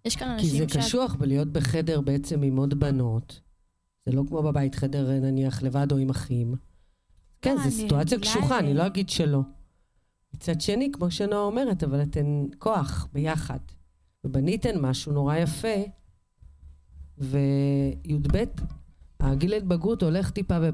יש 0.05 0.17
כאן 0.17 0.37
כי 0.41 0.47
זה 0.47 0.57
אנשים 0.57 0.69
שאת... 0.69 0.83
קשוח 0.83 1.15
בלהיות 1.15 1.49
בחדר 1.49 2.01
בעצם 2.01 2.43
עם 2.43 2.57
עוד 2.57 2.81
בנות. 2.81 3.41
זה 4.07 4.13
לא 4.13 4.23
כמו 4.29 4.43
בבית, 4.43 4.75
חדר 4.75 5.11
נניח 5.11 5.63
לבד 5.63 5.93
או 5.93 5.97
עם 5.97 6.11
אחים. 6.11 6.55
כן, 7.45 7.51
לא, 7.51 7.57
זו 7.57 7.63
אני 7.63 7.71
סיטואציה 7.71 8.19
קשוחה. 8.19 8.59
אני 8.59 8.75
לא 8.75 8.87
אגיד 8.87 9.09
שלא. 9.09 9.41
מצד 10.35 10.61
שני, 10.61 10.93
כמו 10.93 11.11
שנועה 11.11 11.43
אומרת, 11.43 11.85
אבל 11.85 12.03
אתן 12.03 12.45
כוח 12.59 13.09
ביחד. 13.13 13.59
ובניתן 14.25 14.81
משהו 14.81 15.13
נורא 15.13 15.37
יפה, 15.37 15.75
וי"ב, 17.19 18.45
הגיל 19.21 19.53
ההתבגרות 19.53 20.03
הולך 20.03 20.31
טיפה, 20.31 20.59
ו- 20.63 20.69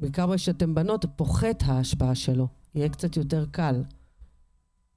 בעיקר 0.00 0.36
כשאתם 0.36 0.74
בנות, 0.74 1.04
פוחת 1.16 1.62
ההשפעה 1.66 2.14
שלו. 2.14 2.48
יהיה 2.74 2.88
קצת 2.88 3.16
יותר 3.16 3.46
קל. 3.50 3.82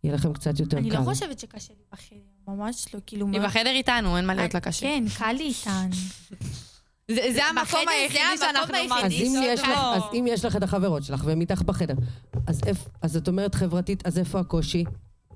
יהיה 0.03 0.15
לכם 0.15 0.33
קצת 0.33 0.59
יותר 0.59 0.77
אני 0.77 0.89
קל. 0.89 0.99
לא 0.99 1.03
חושבת 1.03 1.39
שקשה 1.39 1.73
לי 1.73 1.83
בחדר, 1.91 2.19
ממש 2.47 2.95
לא, 2.95 2.99
כאילו... 3.05 3.27
היא 3.31 3.41
בחדר 3.41 3.69
איתנו, 3.69 4.17
אין 4.17 4.25
מה 4.25 4.33
להיות 4.35 4.53
לה 4.53 4.59
קשה. 4.59 4.85
כן, 4.85 5.03
קל 5.17 5.31
לי 5.31 5.43
איתן. 5.43 5.89
זה, 7.09 7.33
זה 7.33 7.45
המקום 7.45 7.87
היחידי 7.87 8.37
זה 8.37 8.45
שאנחנו 8.45 8.75
היחידי 8.75 8.93
אז 8.95 9.03
מרגישות 9.03 9.37
אם, 9.37 9.43
יש 9.43 9.59
לך, 9.59 9.67
טוב. 9.67 9.95
אז 9.95 10.03
אם 10.13 10.25
יש 10.27 10.45
לך 10.45 10.55
את 10.55 10.63
החברות 10.63 11.03
שלך 11.03 11.21
והן 11.25 11.41
איתך 11.41 11.61
בחדר, 11.61 11.93
אז, 12.47 12.61
איפ, 12.65 12.77
אז 13.01 13.17
את 13.17 13.27
אומרת 13.27 13.55
חברתית, 13.55 14.07
אז 14.07 14.17
איפה 14.17 14.39
הקושי? 14.39 14.83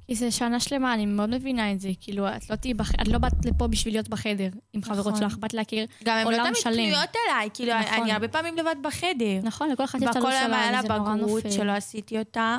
כי 0.07 0.15
זה 0.15 0.31
שנה 0.31 0.59
שלמה, 0.59 0.93
אני 0.93 1.05
מאוד 1.05 1.29
מבינה 1.29 1.71
את 1.71 1.79
זה. 1.79 1.89
כאילו, 2.01 2.27
את 2.27 2.49
לא 2.49 2.55
תהיי 2.55 2.73
בח... 2.73 2.91
את 3.01 3.07
לא 3.07 3.17
באת 3.17 3.45
לפה 3.45 3.67
בשביל 3.67 3.93
להיות 3.93 4.09
בחדר 4.09 4.49
עם 4.73 4.83
חברות 4.83 5.07
נכון. 5.07 5.29
שלך, 5.29 5.37
באת 5.37 5.53
להכיר. 5.53 5.85
גם 6.03 6.17
הן 6.17 6.23
לא 6.23 6.29
עולם 6.29 6.43
תמיד 6.43 6.55
שלם. 6.55 6.73
פנויות 6.73 7.09
אליי, 7.29 7.49
כאילו, 7.53 7.73
נכון. 7.79 8.03
אני 8.03 8.11
הרבה 8.11 8.27
פעמים 8.27 8.57
לבד 8.57 8.75
בחדר. 8.81 9.39
נכון, 9.43 9.69
לכל 9.69 9.83
אחד 9.83 10.01
יש 10.01 10.09
את 10.09 10.17
בכל 10.17 10.31
הלו"ז 10.31 10.41
היום 10.41 10.53
היה 10.53 10.69
שלה, 10.69 10.71
לה 10.71 10.79
וזה 10.79 10.87
נורא 10.87 11.15
בגרות 11.15 11.43
נופל. 11.45 11.49
שלא 11.49 11.71
עשיתי 11.71 12.19
אותה. 12.19 12.57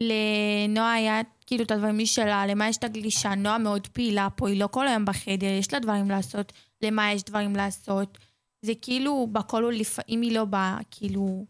לנועה 0.00 0.92
היה 0.92 1.20
כאילו 1.46 1.64
את 1.64 1.70
הדברים 1.70 1.98
משלה, 1.98 2.46
למה 2.46 2.68
יש 2.68 2.76
את 2.76 2.84
הגלישה, 2.84 3.34
נועה 3.34 3.58
מאוד 3.58 3.86
פעילה 3.86 4.28
פה, 4.36 4.48
היא 4.48 4.60
לא 4.60 4.68
כל 4.70 4.88
היום 4.88 5.04
בחדר, 5.04 5.46
יש 5.46 5.72
לה 5.72 5.78
דברים 5.78 6.10
לעשות, 6.10 6.52
למה 6.82 7.12
יש 7.12 7.22
דברים 7.22 7.56
לעשות. 7.56 8.18
זה 8.62 8.72
כאילו, 8.82 9.26
בכל 9.32 9.62
הוא 9.62 9.72
לפעמים 9.72 10.20
היא 10.22 10.32
לא 10.32 10.44
באה, 10.44 10.78
כאילו... 10.90 11.46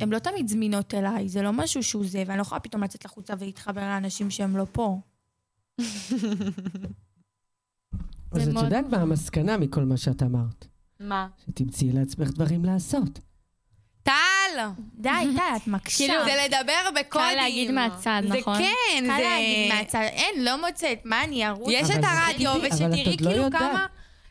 הן 0.00 0.10
לא 0.10 0.18
תמיד 0.18 0.48
זמינות 0.48 0.94
אליי, 0.94 1.28
זה 1.28 1.42
לא 1.42 1.52
משהו 1.52 1.82
שהוא 1.82 2.04
זה, 2.06 2.22
ואני 2.26 2.36
לא 2.38 2.42
יכולה 2.42 2.60
פתאום 2.60 2.82
לצאת 2.82 3.04
לחוצה 3.04 3.34
ולהתחבר 3.38 3.80
לאנשים 3.80 4.30
שהם 4.30 4.56
לא 4.56 4.66
פה. 4.72 5.00
אז 8.32 8.48
את 8.48 8.52
מאוד 8.52 8.64
יודעת 8.64 8.84
מה 8.90 8.96
המסקנה 8.96 9.56
מכל 9.56 9.84
מה 9.84 9.96
שאת 9.96 10.22
אמרת? 10.22 10.66
מה? 11.00 11.28
שתמצאי 11.46 11.92
לעצמך 11.92 12.30
דברים 12.30 12.64
לעשות. 12.64 13.18
טל! 14.02 14.12
די, 14.94 15.10
די, 15.36 15.40
את 15.56 15.66
מקשה. 15.66 15.96
כאילו, 15.96 16.24
זה 16.24 16.32
לדבר 16.46 17.00
בקודים. 17.00 17.36
להגיד 17.36 17.70
מהצד, 17.70 18.22
נכון? 18.24 18.56
זה 18.56 18.62
כן, 18.62 19.00
קל 19.00 19.06
זה... 19.06 19.22
להגיד 19.22 19.72
מהצד, 19.72 20.00
אין, 20.02 20.44
לא 20.44 20.66
מוצאת, 20.68 21.00
מה 21.04 21.24
אני 21.24 21.48
ארוץ? 21.48 21.68
יש 21.72 21.90
את 21.90 22.04
הרדיו, 22.04 22.52
ושתראי 22.62 23.16
לא 23.20 23.30
כאילו. 23.30 23.50
כמה... 23.50 23.86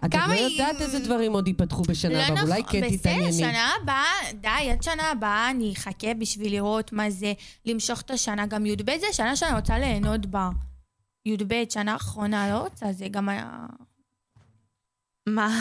את 0.05 0.13
עוד 0.13 0.23
לא 0.27 0.33
היא- 0.33 0.41
יודעת 0.61 0.81
איזה 0.81 0.99
דברים 0.99 1.33
עוד 1.33 1.47
ייפתחו 1.47 1.81
בשנה 1.81 2.13
לא 2.13 2.23
הבאה, 2.33 2.43
אולי 2.43 2.63
כן 2.63 2.81
בסדר, 2.81 2.97
תתענייני. 2.97 3.33
שנה 3.33 3.69
הבאה, 3.81 4.03
די, 4.33 4.71
עד 4.71 4.83
שנה 4.83 5.11
הבאה 5.11 5.49
אני 5.51 5.73
אחכה 5.77 6.13
בשביל 6.13 6.51
לראות 6.51 6.93
מה 6.93 7.09
זה, 7.09 7.33
למשוך 7.65 8.01
את 8.01 8.11
השנה. 8.11 8.45
גם 8.45 8.65
י"ב 8.65 8.97
זה 8.99 9.07
שנה 9.11 9.35
שאני 9.35 9.55
רוצה 9.55 9.79
ליהנות 9.79 10.25
בה. 10.25 10.49
י"ב, 11.25 11.63
שנה 11.69 11.95
אחרונה, 11.95 12.49
לא 12.53 12.57
רוצה, 12.57 12.91
זה 12.93 13.07
גם 13.07 13.29
היה... 13.29 13.49
מה? 15.27 15.59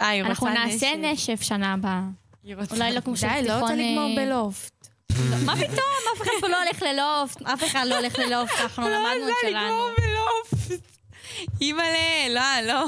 אה, 0.00 0.20
אנחנו 0.20 0.48
נעשה 0.48 0.86
נשף. 0.96 1.40
שנה 1.42 1.72
הבאה. 1.72 2.02
אולי 2.70 2.94
לא 2.94 3.00
כמו 3.00 3.16
של 3.16 3.26
די, 3.28 3.48
לא 3.48 3.60
רוצה 3.60 3.74
לגמור 3.74 4.10
אה, 4.18 4.26
בלופט. 4.26 4.73
מה 5.44 5.56
פתאום? 5.56 5.68
אף 6.16 6.22
אחד 6.22 6.30
פה 6.40 6.48
לא 6.48 6.62
הולך 6.62 6.82
ללופט, 6.82 7.42
אף 7.42 7.64
אחד 7.64 7.84
לא 7.88 7.98
הולך 7.98 8.18
ללופט, 8.18 8.52
אנחנו 8.60 8.82
למדנו 8.88 9.04
את 9.28 9.34
שלנו. 9.42 9.66
לגמור 9.66 9.88
בלופט. 9.98 10.84
אימא'לה, 11.60 12.28
לא, 12.30 12.72
לא. 12.72 12.86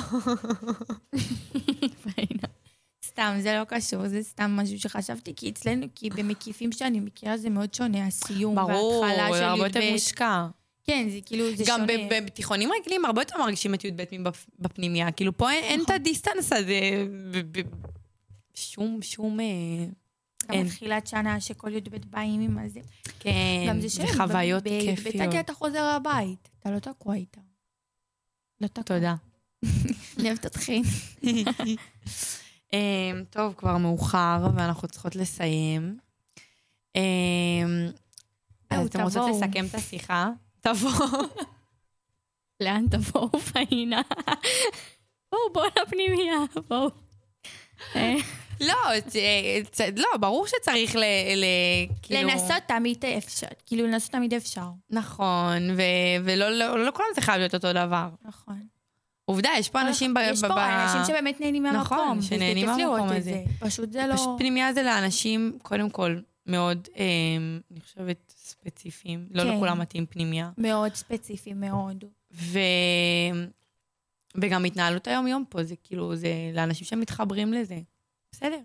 סתם, 3.07 3.37
זה 3.40 3.55
לא 3.59 3.64
קשור, 3.64 4.09
זה 4.09 4.22
סתם 4.22 4.50
משהו 4.50 4.79
שחשבתי, 4.81 5.33
כי 5.37 5.50
אצלנו, 5.50 5.87
כי 5.94 6.11
במקיפים 6.11 6.72
שאני 6.72 7.00
מכירה 7.00 7.37
זה 7.37 7.50
מאוד 7.50 7.74
שונה, 7.74 8.07
הסיום 8.07 8.55
ברור, 8.55 9.00
וההתחלה 9.02 9.29
של 9.38 9.44
הרבה 9.44 9.66
יותר 9.66 9.81
י"ב. 9.83 9.92
מושקע. 9.92 10.46
כן, 10.85 11.07
זה 11.11 11.18
כאילו, 11.26 11.57
זה 11.57 11.64
גם 11.66 11.81
שונה. 11.87 11.92
ב- 12.11 12.24
בתיכונים 12.26 12.70
רגילים 12.81 13.05
הרבה 13.05 13.20
יותר 13.22 13.38
מרגישים 13.38 13.74
את 13.74 13.85
י"ב 13.85 14.02
מבפנימייה. 14.59 15.12
כאילו 15.12 15.37
פה 15.37 15.50
אין- 15.52 15.83
את 15.85 15.90
הדיסטנס 15.90 16.52
הזה. 16.52 16.81
ב- 17.31 17.59
ב- 17.59 17.62
שום, 18.55 18.98
שום... 19.02 19.38
גם. 20.52 20.64
בתחילת 20.64 21.06
שנה 21.06 21.40
שכל 21.40 21.74
י"ב 21.74 21.96
באים 22.11 22.40
עם 22.40 22.59
הזה. 22.59 22.80
כן, 23.18 23.80
זה 23.80 23.88
זה 23.88 24.04
חוויות 24.16 24.64
כיפיות. 24.64 25.16
בתקיה 25.16 25.40
אתה 25.40 25.54
חוזר 25.54 25.85
הבית, 25.85 26.48
אתה 26.61 26.70
לא 26.70 26.78
תקוע 26.78 27.14
איתה. 27.14 27.40
לא 28.61 28.66
תקוע. 28.66 28.82
תודה. 28.82 29.14
אוהבת 30.24 30.46
אתכם. 30.46 30.80
אמ, 32.72 33.24
טוב, 33.30 33.54
כבר 33.56 33.76
מאוחר, 33.76 34.46
ואנחנו 34.56 34.88
צריכות 34.88 35.16
לסיים. 35.16 35.98
אמ, 36.96 37.00
אז 38.70 38.87
אתם 38.87 39.02
רוצות. 39.02 39.30
לסכם 39.30 39.66
את 39.66 39.74
השיחה? 39.74 40.30
תבואו. 40.61 41.22
לאן 42.61 42.85
תבואו, 42.90 43.38
פאינה? 43.40 44.02
בואו, 45.30 45.52
בואו 45.52 45.66
לפנימייה, 45.82 46.38
בואו. 46.68 46.90
אה, 48.62 48.66
לא, 48.66 49.01
צ- 49.71 49.81
לא, 49.97 50.07
ברור 50.21 50.47
שצריך 50.47 50.97
ל... 50.97 50.99
ל- 51.37 51.95
כאילו... 52.03 52.29
לנסות 52.31 52.62
תמיד 52.66 53.05
אפשר, 53.19 53.47
כאילו 53.66 53.87
לנסות 53.87 54.12
תמיד 54.12 54.35
אפשר. 54.35 54.66
נכון, 54.90 55.71
ו- 55.77 56.25
ולא 56.25 56.51
לא, 56.51 56.79
לא 56.79 56.85
לכולם 56.87 57.07
זה 57.14 57.21
חייב 57.21 57.38
להיות 57.38 57.55
אותו 57.55 57.73
דבר. 57.73 58.09
נכון. 58.25 58.62
עובדה, 59.25 59.51
יש 59.59 59.69
פה 59.69 59.81
אנשים 59.81 60.14
ב... 60.14 60.19
יש 60.23 60.40
פה 60.40 60.85
אנשים 60.85 61.01
שבאמת 61.07 61.40
נהנים 61.40 61.62
מהמקום. 61.62 61.83
נכון, 61.83 62.23
שנהנים 62.23 62.66
מהמקום 62.66 63.09
הזה. 63.09 63.21
זה. 63.21 63.42
פשוט 63.59 63.92
זה 63.92 64.07
לא... 64.07 64.14
פשוט 64.14 64.38
פנימייה 64.38 64.73
זה 64.73 64.83
לאנשים, 64.83 65.59
קודם 65.62 65.90
כל, 65.90 66.16
מאוד, 66.47 66.88
אה, 66.97 67.05
אני 67.71 67.81
חושבת, 67.81 68.35
ספציפיים. 68.38 69.27
לא 69.31 69.42
כן. 69.42 69.57
לכולם 69.57 69.79
מתאים 69.79 70.07
פנימייה. 70.07 70.51
מאוד 70.59 70.95
ספציפי, 70.95 71.53
מאוד. 71.55 72.05
ו... 72.33 72.59
וגם 74.35 74.64
התנהלות 74.64 75.09
היום-יום 75.09 75.45
פה, 75.49 75.64
זה 75.64 75.75
כאילו, 75.85 76.16
זה 76.16 76.29
לאנשים 76.55 76.87
שמתחברים 76.87 77.53
לזה. 77.53 77.79
בסדר. 78.37 78.61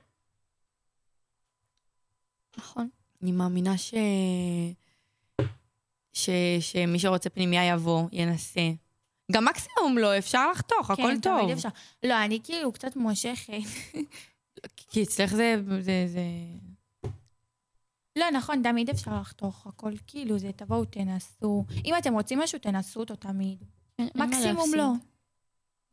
נכון. 2.58 2.90
אני 3.22 3.32
מאמינה 3.32 3.78
ש... 3.78 3.94
ש... 6.14 6.30
שמי 6.60 7.00
שרוצה 7.00 7.30
פנימייה 7.30 7.74
יבוא, 7.74 8.08
ינסה. 8.12 8.72
גם 9.32 9.46
מקסימום 9.46 9.98
לא, 9.98 10.18
אפשר 10.18 10.52
לחתוך, 10.52 10.92
הכל 10.92 11.04
כן, 11.04 11.20
טוב. 11.20 11.42
תמיד 11.42 11.52
אפשר. 11.52 11.70
לא, 12.04 12.26
אני 12.26 12.40
כאילו 12.44 12.72
קצת 12.72 12.96
מושכת. 12.96 13.54
כי 14.78 15.04
אצלך 15.04 15.34
זה... 15.34 15.56
זה, 15.80 16.06
זה... 16.08 16.22
לא, 18.16 18.32
נכון, 18.32 18.64
תמיד 18.64 18.90
אפשר 18.90 19.22
לחתוך 19.22 19.68
הכל, 19.68 19.94
כאילו, 20.08 20.38
זה 20.38 20.52
תבואו, 20.52 20.86
תנסו. 20.86 21.66
אם 21.86 21.94
אתם 21.98 22.14
רוצים 22.14 22.40
משהו, 22.40 22.60
תנסו 22.60 23.00
אותו 23.00 23.16
תמיד. 23.16 23.64
מה 24.00 24.26
מקסימום. 24.26 24.74
לא. 24.76 24.92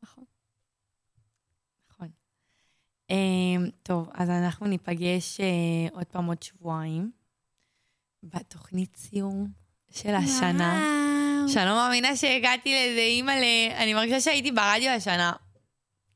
נכון. 0.03 0.25
Um, 3.13 3.71
טוב, 3.83 4.11
אז 4.15 4.31
אנחנו 4.31 4.67
ניפגש 4.67 5.41
uh, 5.41 5.95
עוד 5.95 6.05
פעם 6.05 6.27
עוד 6.27 6.43
שבועיים, 6.43 7.11
בתוכנית 8.23 8.97
סיום 8.97 9.49
של 9.91 10.15
השנה. 10.15 10.83
שאני 11.49 11.67
לא 11.67 11.75
מאמינה 11.75 12.17
שהגעתי 12.17 12.75
לזה, 12.75 13.01
אימא'לה. 13.01 13.83
אני 13.83 13.95
מרגישה 13.95 14.21
שהייתי 14.21 14.53
ברדיו 14.53 14.91
השנה. 14.91 15.33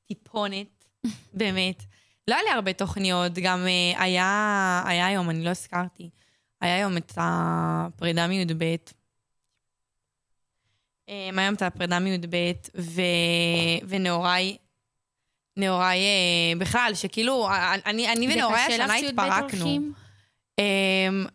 טיפונת, 0.06 0.84
באמת. 1.38 1.82
לא 2.28 2.34
היה 2.34 2.44
לי 2.44 2.50
הרבה 2.50 2.72
תוכניות, 2.72 3.32
גם 3.34 3.64
uh, 3.64 4.00
היה, 4.00 4.82
היה 4.86 5.06
היום, 5.06 5.30
אני 5.30 5.44
לא 5.44 5.50
הזכרתי, 5.50 6.10
היה 6.60 6.74
היום 6.76 6.96
את 6.96 7.12
הפרידה 7.16 8.26
מי"ב. 8.26 8.76
Um, 11.10 11.38
היום 11.38 11.54
את 11.54 11.62
הפרידה 11.62 11.98
מי"ב, 11.98 12.36
ו... 12.78 13.02
נהוראי 15.56 15.98
uh, 15.98 16.58
בכלל, 16.58 16.92
שכאילו, 16.94 17.48
אני, 17.86 18.12
אני 18.12 18.26
קשה 18.26 18.48
לך 18.48 18.54
השנה 18.68 18.98
שי"ב 18.98 19.20
התפרקנו. 19.20 19.78
אמ, 20.58 21.26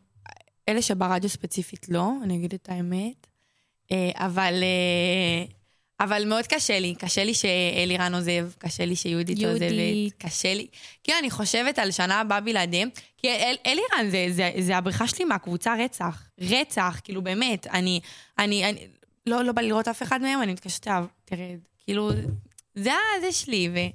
אלה 0.70 0.82
שברדיו 0.82 1.30
ספציפית 1.30 1.90
לא, 1.90 2.12
אני 2.24 2.36
אגיד 2.36 2.54
את 2.54 2.70
האמת. 2.70 3.28
אה, 3.92 4.12
אבל, 4.16 4.64
אה, 4.64 5.46
אבל 6.00 6.26
מאוד 6.28 6.48
קשה 6.48 6.80
לי. 6.80 6.96
קשה 6.96 7.24
לי 7.24 7.34
שאלירן 7.34 8.16
עוזב, 8.16 8.50
קשה 8.58 8.86
לי 8.86 8.96
שיהודית 8.96 9.40
יהודית. 9.40 9.62
עוזבת. 9.62 10.14
קשה 10.18 10.54
לי. 10.54 10.68
כאילו, 11.04 11.20
אני 11.20 11.30
חושבת 11.30 11.80
על 11.80 11.92
שנה 11.92 12.20
הבאה 12.20 12.40
בלעדיהם. 12.42 12.90
כי 13.18 13.30
אל, 13.30 13.56
אלירן 13.66 14.10
זה, 14.12 14.28
זה, 14.30 14.52
זה 14.60 14.78
הבריחה 14.78 15.08
שלי 15.08 15.26
מהקבוצה 15.26 15.76
רצח. 15.80 16.28
רצח, 16.40 17.00
כאילו, 17.04 17.22
באמת. 17.22 17.68
אני, 17.68 18.00
אני, 18.40 18.70
אני 18.70 18.88
לא, 19.26 19.44
לא 19.44 19.52
בא 19.52 19.62
לראות 19.62 19.88
אף 19.88 20.04
אחד 20.04 20.22
מהם, 20.22 20.42
אני 20.42 20.52
מתקשרת 20.52 20.88
אליו, 20.88 21.06
תרד. 21.26 21.60
כאילו, 21.86 22.12
זה, 22.78 22.94
ה- 22.94 23.22
זה 23.22 23.32
שלי, 23.32 23.70
ואני 23.74 23.92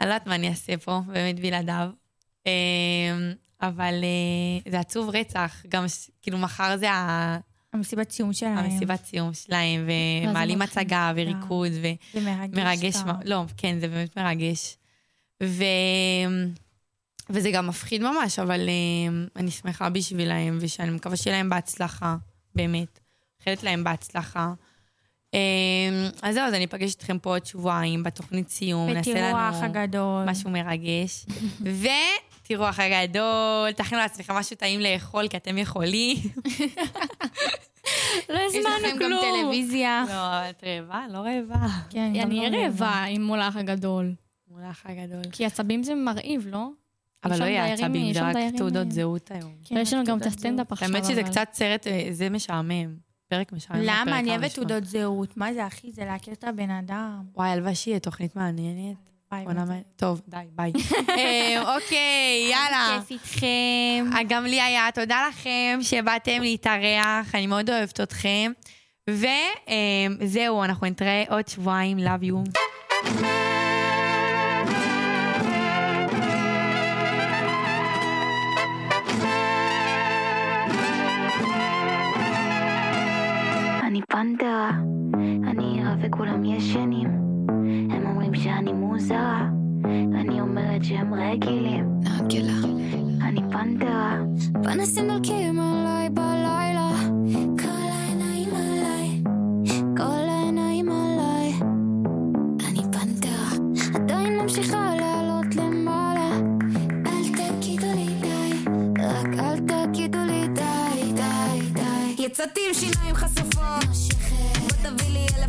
לא 0.00 0.04
יודעת 0.04 0.26
מה 0.26 0.34
אני 0.34 0.48
אעשה 0.48 0.76
פה, 0.76 1.00
באמת 1.06 1.40
בלעדיו. 1.40 1.88
אמ, 2.46 2.50
אבל 3.62 3.94
אה, 4.04 4.70
זה 4.72 4.80
עצוב 4.80 5.08
רצח, 5.10 5.62
גם 5.68 5.84
כאילו 6.22 6.38
מחר 6.38 6.76
זה 6.76 6.90
ה- 6.92 7.38
המסיבת 7.72 8.10
סיום 8.10 8.32
שלהם. 8.32 8.58
המסיבת 8.58 9.04
סיום 9.04 9.34
שלהם, 9.34 9.88
ומעלים. 10.28 10.62
הצגה 10.62 11.12
וריקוד, 11.16 11.72
זה 11.72 11.92
מרגש. 12.20 12.58
ומרגש, 12.58 12.96
סתם. 12.96 13.06
מה- 13.06 13.18
לא, 13.24 13.44
כן, 13.56 13.78
זה 13.80 13.88
באמת 13.88 14.18
מרגש. 14.18 14.76
ו... 15.42 15.64
וזה 17.30 17.50
גם 17.50 17.66
מפחיד 17.66 18.02
ממש, 18.02 18.38
אבל 18.38 18.68
אה, 18.68 19.14
אני 19.36 19.50
שמחה 19.50 19.90
בשבילהם, 19.90 20.58
ושאני 20.60 20.90
מקווה 20.90 21.16
שיהיה 21.16 21.36
להם 21.36 21.48
בהצלחה, 21.48 22.16
באמת. 22.54 23.00
מאחלת 23.40 23.62
להם 23.62 23.84
בהצלחה. 23.84 24.52
אה, 25.34 26.08
אז 26.22 26.34
זהו, 26.34 26.44
אז 26.44 26.54
אני 26.54 26.64
אפגש 26.64 26.94
אתכם 26.94 27.18
פה 27.18 27.30
עוד 27.30 27.46
שבועיים 27.46 28.02
בתוכנית 28.02 28.48
סיום, 28.48 28.90
ותראו. 28.90 29.36
האח 29.36 29.62
הגדול. 29.62 30.24
משהו 30.26 30.50
מרגש. 30.50 31.26
ותראו, 32.42 32.68
אח 32.68 32.80
הגדול, 32.80 33.72
תכינו 33.76 34.00
לעצמכם 34.00 34.34
משהו 34.34 34.56
טעים 34.56 34.80
לאכול, 34.80 35.28
כי 35.28 35.36
אתם 35.36 35.58
יכולים. 35.58 36.16
לא 38.28 38.38
יש 38.38 38.54
הזמנו 38.54 38.74
לכם 38.78 38.88
גם 38.88 38.98
כלום. 38.98 39.20
טלוויזיה. 39.20 40.04
לא, 40.08 40.50
את 40.50 40.64
רעבה? 40.64 41.04
לא 41.10 41.18
רעבה. 41.18 41.66
כן, 41.90 42.12
גם 42.14 42.26
אני 42.26 42.36
לא 42.36 42.56
אהיה 42.56 42.68
רעבה 42.68 43.04
עם 43.08 43.22
מול 43.22 43.40
האח 43.40 43.56
הגדול. 43.56 44.14
מול 44.50 44.62
האח 44.64 44.82
הגדול. 44.84 45.22
כי 45.32 45.44
עצבים 45.46 45.82
זה 45.82 45.94
מרעיב, 45.94 46.46
לא? 46.50 46.68
אבל 47.24 47.34
יש 47.34 47.40
לא 47.40 47.44
יהיה 47.44 47.74
עצבים, 47.74 48.06
יש 48.06 48.16
זה 48.16 48.22
רק 48.22 48.36
תעודות 48.56 48.90
זהות 48.92 49.30
היום. 49.30 49.52
כן, 49.64 49.76
ויש 49.76 49.92
לנו 49.92 50.04
גם 50.04 50.18
את 50.18 50.26
הסטנדאפ. 50.26 50.72
עכשיו. 50.72 50.88
האמת 50.88 51.04
שזה 51.04 51.22
קצת 51.22 51.48
סרט, 51.52 51.86
אה, 51.86 52.08
זה 52.10 52.30
משעמם. 52.30 53.07
פרק 53.28 53.52
משעמם. 53.52 53.80
למה? 53.82 54.18
אני 54.18 54.30
אוהבת. 54.30 54.54
תעודות 54.54 54.84
זהות. 54.84 55.36
מה 55.36 55.52
זה, 55.54 55.66
אחי? 55.66 55.92
זה 55.92 56.04
להכיר 56.04 56.34
את 56.34 56.44
הבן 56.44 56.70
אדם. 56.70 57.22
וואי, 57.34 57.50
הלוואי 57.50 57.74
שיהיה 57.74 58.00
תוכנית 58.00 58.36
מעניינת. 58.36 58.96
טוב, 59.96 60.22
די, 60.28 60.36
ביי. 60.56 60.72
אה, 61.18 61.74
אוקיי, 61.74 62.48
יאללה. 62.50 62.98
כיף 63.00 63.10
איתכם. 63.10 64.16
אה, 64.16 64.22
גם 64.28 64.44
לי 64.44 64.60
היה, 64.60 64.88
תודה 64.94 65.26
לכם 65.28 65.78
שבאתם 65.82 66.40
להתארח, 66.40 67.34
אני 67.34 67.46
מאוד 67.46 67.70
אוהבת 67.70 68.00
אתכם. 68.00 68.52
וזהו, 69.10 70.64
אנחנו 70.64 70.86
נתראה 70.86 71.24
עוד 71.28 71.48
שבועיים, 71.48 71.98
love 71.98 72.24
you. 72.24 72.58
פנתרה, 84.18 84.70
אני 85.46 85.82
ערה 85.82 85.94
וכולם 86.00 86.44
ישנים. 86.44 87.08
הם 87.90 88.06
אומרים 88.06 88.34
שאני 88.34 88.72
מוזרה, 88.72 89.48
אני 90.14 90.40
אומרת 90.40 90.84
שהם 90.84 91.14
רגילים. 91.14 92.00
נגלה. 92.00 92.68
אני 93.22 93.40
פנתרה. 93.52 94.18
פנסים 94.62 95.06
מלכים 95.06 95.60
עליי 95.60 96.10
בלילה. 96.10 96.67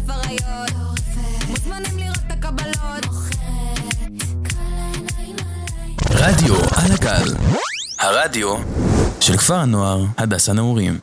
ספריות 0.09 0.99
מוזמנים 1.49 1.97
לראות 1.97 2.17
את 2.27 2.31
הקבלות. 2.31 3.05
רדיו 6.09 6.55
על 6.55 6.91
הגל. 6.91 7.35
הרדיו 7.99 8.55
של 9.19 9.37
כפר 9.37 9.55
הנוער 9.55 10.05
הדסה 10.17 10.53
נעורים. 10.53 10.99